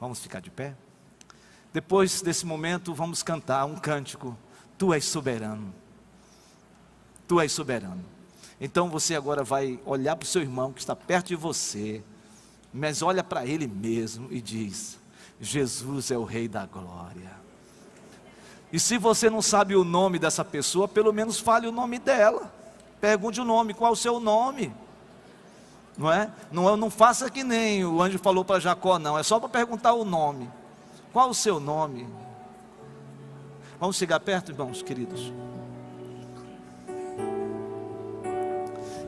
Vamos 0.00 0.20
ficar 0.20 0.40
de 0.40 0.50
pé? 0.50 0.76
Depois 1.76 2.22
desse 2.22 2.46
momento, 2.46 2.94
vamos 2.94 3.22
cantar 3.22 3.66
um 3.66 3.76
cântico: 3.76 4.34
Tu 4.78 4.94
és 4.94 5.04
soberano. 5.04 5.74
Tu 7.28 7.38
és 7.38 7.52
soberano. 7.52 8.02
Então 8.58 8.88
você 8.88 9.14
agora 9.14 9.44
vai 9.44 9.78
olhar 9.84 10.16
para 10.16 10.24
o 10.24 10.26
seu 10.26 10.40
irmão 10.40 10.72
que 10.72 10.80
está 10.80 10.96
perto 10.96 11.26
de 11.26 11.36
você, 11.36 12.02
mas 12.72 13.02
olha 13.02 13.22
para 13.22 13.44
ele 13.44 13.66
mesmo 13.66 14.28
e 14.30 14.40
diz: 14.40 14.98
Jesus 15.38 16.10
é 16.10 16.16
o 16.16 16.24
Rei 16.24 16.48
da 16.48 16.64
Glória. 16.64 17.30
E 18.72 18.80
se 18.80 18.96
você 18.96 19.28
não 19.28 19.42
sabe 19.42 19.76
o 19.76 19.84
nome 19.84 20.18
dessa 20.18 20.42
pessoa, 20.42 20.88
pelo 20.88 21.12
menos 21.12 21.38
fale 21.38 21.66
o 21.66 21.72
nome 21.72 21.98
dela. 21.98 22.50
Pergunte 23.02 23.38
o 23.38 23.44
nome, 23.44 23.74
qual 23.74 23.90
é 23.90 23.92
o 23.92 23.96
seu 23.96 24.18
nome? 24.18 24.72
Não 25.98 26.10
é? 26.10 26.32
Não, 26.50 26.74
não 26.74 26.88
faça 26.88 27.30
que 27.30 27.44
nem 27.44 27.84
o 27.84 28.00
anjo 28.00 28.18
falou 28.18 28.46
para 28.46 28.60
Jacó, 28.60 28.98
não. 28.98 29.18
É 29.18 29.22
só 29.22 29.38
para 29.38 29.50
perguntar 29.50 29.92
o 29.92 30.06
nome. 30.06 30.50
Qual 31.16 31.30
o 31.30 31.34
seu 31.34 31.58
nome? 31.58 32.06
Vamos 33.80 33.96
chegar 33.96 34.20
perto, 34.20 34.52
irmãos 34.52 34.82
queridos. 34.82 35.32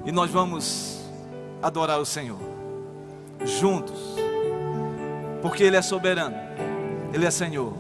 E 0.07 0.11
nós 0.11 0.31
vamos 0.31 1.03
adorar 1.63 2.01
o 2.01 2.07
Senhor 2.07 2.39
juntos, 3.45 4.17
porque 5.43 5.63
Ele 5.63 5.77
é 5.77 5.83
soberano, 5.83 6.35
Ele 7.13 7.27
é 7.27 7.31
Senhor. 7.31 7.75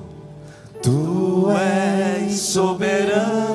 Tu 0.82 1.50
és 1.50 2.38
soberano 2.38 3.48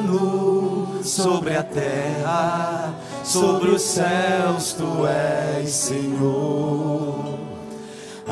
sobre 1.03 1.55
a 1.55 1.61
terra, 1.61 2.95
sobre 3.23 3.69
os 3.69 3.81
céus, 3.83 4.73
tu 4.73 5.05
és 5.05 5.69
Senhor 5.69 7.32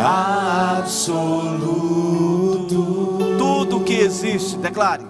absoluto. 0.02 1.18
Tudo 3.38 3.80
que 3.82 4.02
existe, 4.02 4.58
declare. 4.58 5.04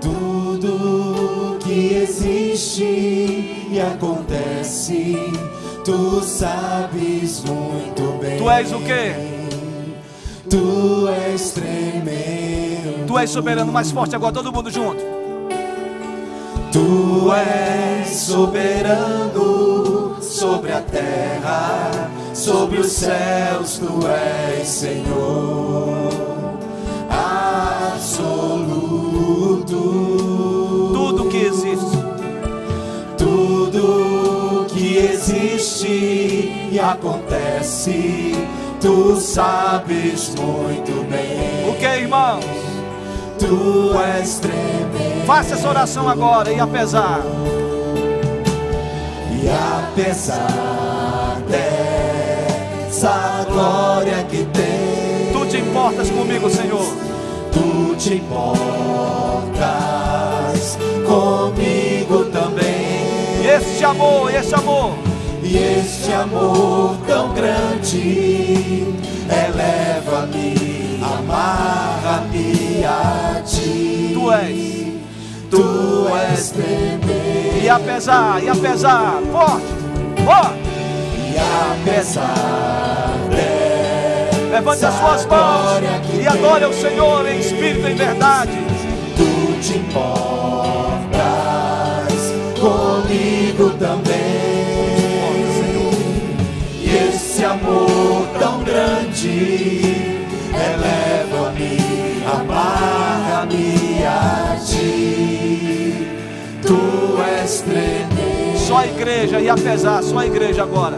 Tudo 0.00 1.58
que 1.60 1.94
existe 2.02 2.84
e 3.70 3.80
acontece, 3.80 5.16
tu 5.84 6.22
sabes 6.22 7.42
muito 7.44 8.18
bem. 8.20 8.38
Tu 8.38 8.50
és 8.50 8.72
o 8.72 8.78
quê? 8.80 9.14
Tu 10.48 11.08
és 11.08 11.50
tremendo. 11.50 13.06
Tu 13.06 13.18
és 13.18 13.30
soberano 13.30 13.72
mais 13.72 13.90
forte 13.90 14.14
agora, 14.14 14.32
todo 14.32 14.52
mundo 14.52 14.70
junto. 14.70 15.02
Tu 16.72 17.32
és 17.32 18.08
soberano 18.08 19.75
sobre 20.36 20.70
a 20.70 20.82
terra, 20.82 22.10
sobre 22.34 22.78
os 22.78 22.92
céus, 22.92 23.78
tu 23.78 24.06
és 24.06 24.68
Senhor 24.68 26.10
absoluto. 27.86 28.50
Tudo 30.92 31.28
que 31.30 31.38
existe, 31.38 31.96
Tudo 33.16 34.66
que 34.68 34.98
existe 34.98 36.68
e 36.70 36.78
acontece, 36.78 38.34
tu 38.78 39.16
sabes 39.16 40.34
muito 40.34 40.92
bem. 41.10 41.70
o 41.70 41.74
que, 41.78 41.86
irmãos? 41.86 42.44
Tu 43.38 43.98
és 44.18 44.38
tremendo. 44.38 45.24
Faça 45.26 45.54
essa 45.54 45.68
oração 45.68 46.06
agora 46.06 46.52
e 46.52 46.60
apesar. 46.60 47.22
E 49.46 49.48
apesar 49.48 51.38
dessa 51.48 53.46
glória 53.48 54.24
que 54.24 54.44
tem, 54.46 55.32
Tu 55.32 55.46
te 55.46 55.58
importas 55.58 56.10
comigo, 56.10 56.50
Senhor. 56.50 56.84
tu 57.52 57.94
te 57.96 58.14
importas 58.14 59.46
comigo 61.06 62.24
também. 62.32 63.44
E 63.44 63.46
este 63.46 63.84
amor, 63.84 64.34
este 64.34 64.54
amor, 64.56 64.98
E 65.44 65.56
este 65.56 66.12
amor 66.12 66.96
tão 67.06 67.32
grande 67.32 68.84
eleva-me, 69.30 71.00
amarra-me 71.00 72.84
a 72.84 73.40
ti. 73.44 74.10
Tu 74.12 74.32
és. 74.32 74.75
Tu 75.50 76.08
és 76.30 76.50
tremendo. 76.50 77.62
E 77.62 77.68
apesar, 77.68 78.42
e 78.42 78.48
apesar, 78.48 79.20
forte, 79.32 79.66
forte. 80.24 80.66
E 81.32 81.36
apesar 81.82 83.06
Levante 84.56 84.86
as 84.86 84.94
suas 84.94 85.26
mãos 85.26 85.82
e 86.18 86.26
adore 86.26 86.64
ao 86.64 86.72
Senhor 86.72 87.28
em 87.28 87.40
espírito 87.40 87.86
e 87.86 87.92
em 87.92 87.94
verdade. 87.94 88.52
tu 89.14 89.60
te 89.60 89.76
importas 89.76 90.96
comigo 92.58 93.70
também. 93.78 94.16
E 96.80 97.10
esse 97.10 97.44
amor 97.44 98.26
tão 98.38 98.62
grande 98.62 100.14
eleva-me, 100.54 101.76
amarra-me 102.32 104.04
a 104.06 104.56
ti. 104.64 104.75
Tu 106.66 107.22
és 107.22 107.60
tremendo. 107.60 108.58
Só 108.66 108.78
a 108.78 108.86
igreja 108.86 109.40
e 109.40 109.48
apesar, 109.48 110.02
só 110.02 110.18
a 110.18 110.26
igreja 110.26 110.62
agora. 110.62 110.96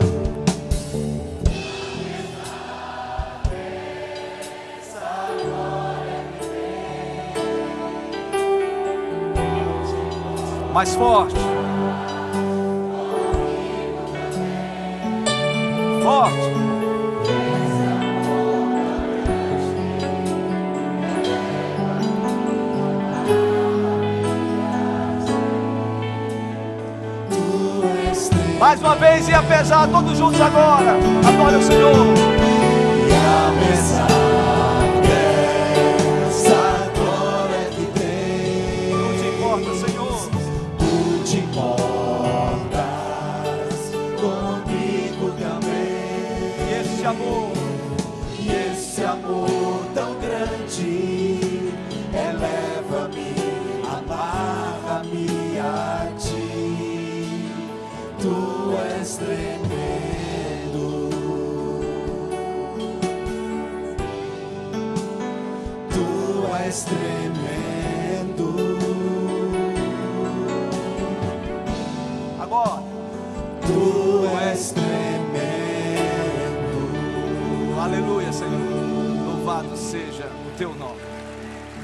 Mais 10.72 10.94
forte. 10.94 11.34
Forte. 16.02 16.67
Mais 28.68 28.82
uma 28.82 28.96
vez 28.96 29.26
e 29.26 29.32
apesar, 29.32 29.88
todos 29.88 30.18
juntos 30.18 30.38
agora. 30.42 30.90
Adore 31.26 31.56
o 31.56 31.62
Senhor. 31.62 32.47
Teu 80.58 80.74
nome. 80.74 81.00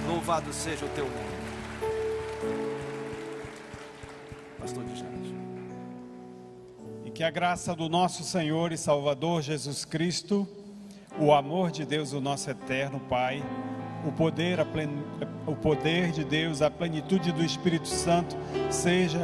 Louvado 0.08 0.52
seja 0.52 0.84
o 0.84 0.88
teu 0.88 1.04
nome. 1.04 1.34
Pastor 4.58 4.82
de 4.84 4.96
Jade. 4.96 5.34
E 7.04 7.10
que 7.10 7.22
a 7.22 7.30
graça 7.30 7.72
do 7.76 7.88
nosso 7.88 8.24
Senhor 8.24 8.72
e 8.72 8.76
Salvador 8.76 9.42
Jesus 9.42 9.84
Cristo, 9.84 10.48
o 11.20 11.32
amor 11.32 11.70
de 11.70 11.86
Deus, 11.86 12.12
o 12.12 12.20
nosso 12.20 12.50
eterno 12.50 12.98
Pai, 12.98 13.44
o 14.04 14.10
poder, 14.10 14.64
plen... 14.66 14.90
o 15.46 15.54
poder 15.54 16.10
de 16.10 16.24
Deus, 16.24 16.62
a 16.62 16.68
plenitude 16.68 17.30
do 17.30 17.44
Espírito 17.44 17.86
Santo, 17.86 18.36
seja 18.70 19.20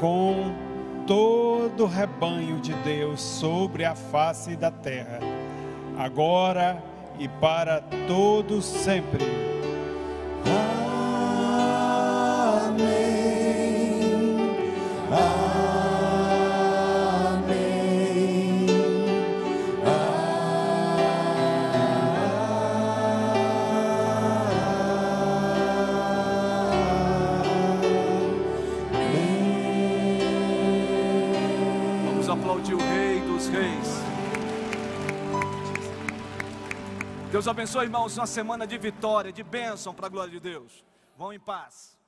com 0.00 0.52
todo 1.10 1.82
o 1.82 1.86
rebanho 1.88 2.60
de 2.60 2.72
Deus 2.84 3.20
sobre 3.20 3.84
a 3.84 3.96
face 3.96 4.54
da 4.54 4.70
terra, 4.70 5.18
agora 5.98 6.80
e 7.18 7.26
para 7.26 7.80
todos 8.06 8.64
sempre. 8.64 9.24
Deus 37.40 37.48
abençoe, 37.48 37.84
irmãos, 37.84 38.18
uma 38.18 38.26
semana 38.26 38.66
de 38.66 38.76
vitória, 38.76 39.32
de 39.32 39.42
bênção 39.42 39.94
para 39.94 40.04
a 40.04 40.10
glória 40.10 40.30
de 40.30 40.38
Deus. 40.38 40.84
Vão 41.16 41.32
em 41.32 41.40
paz. 41.40 41.98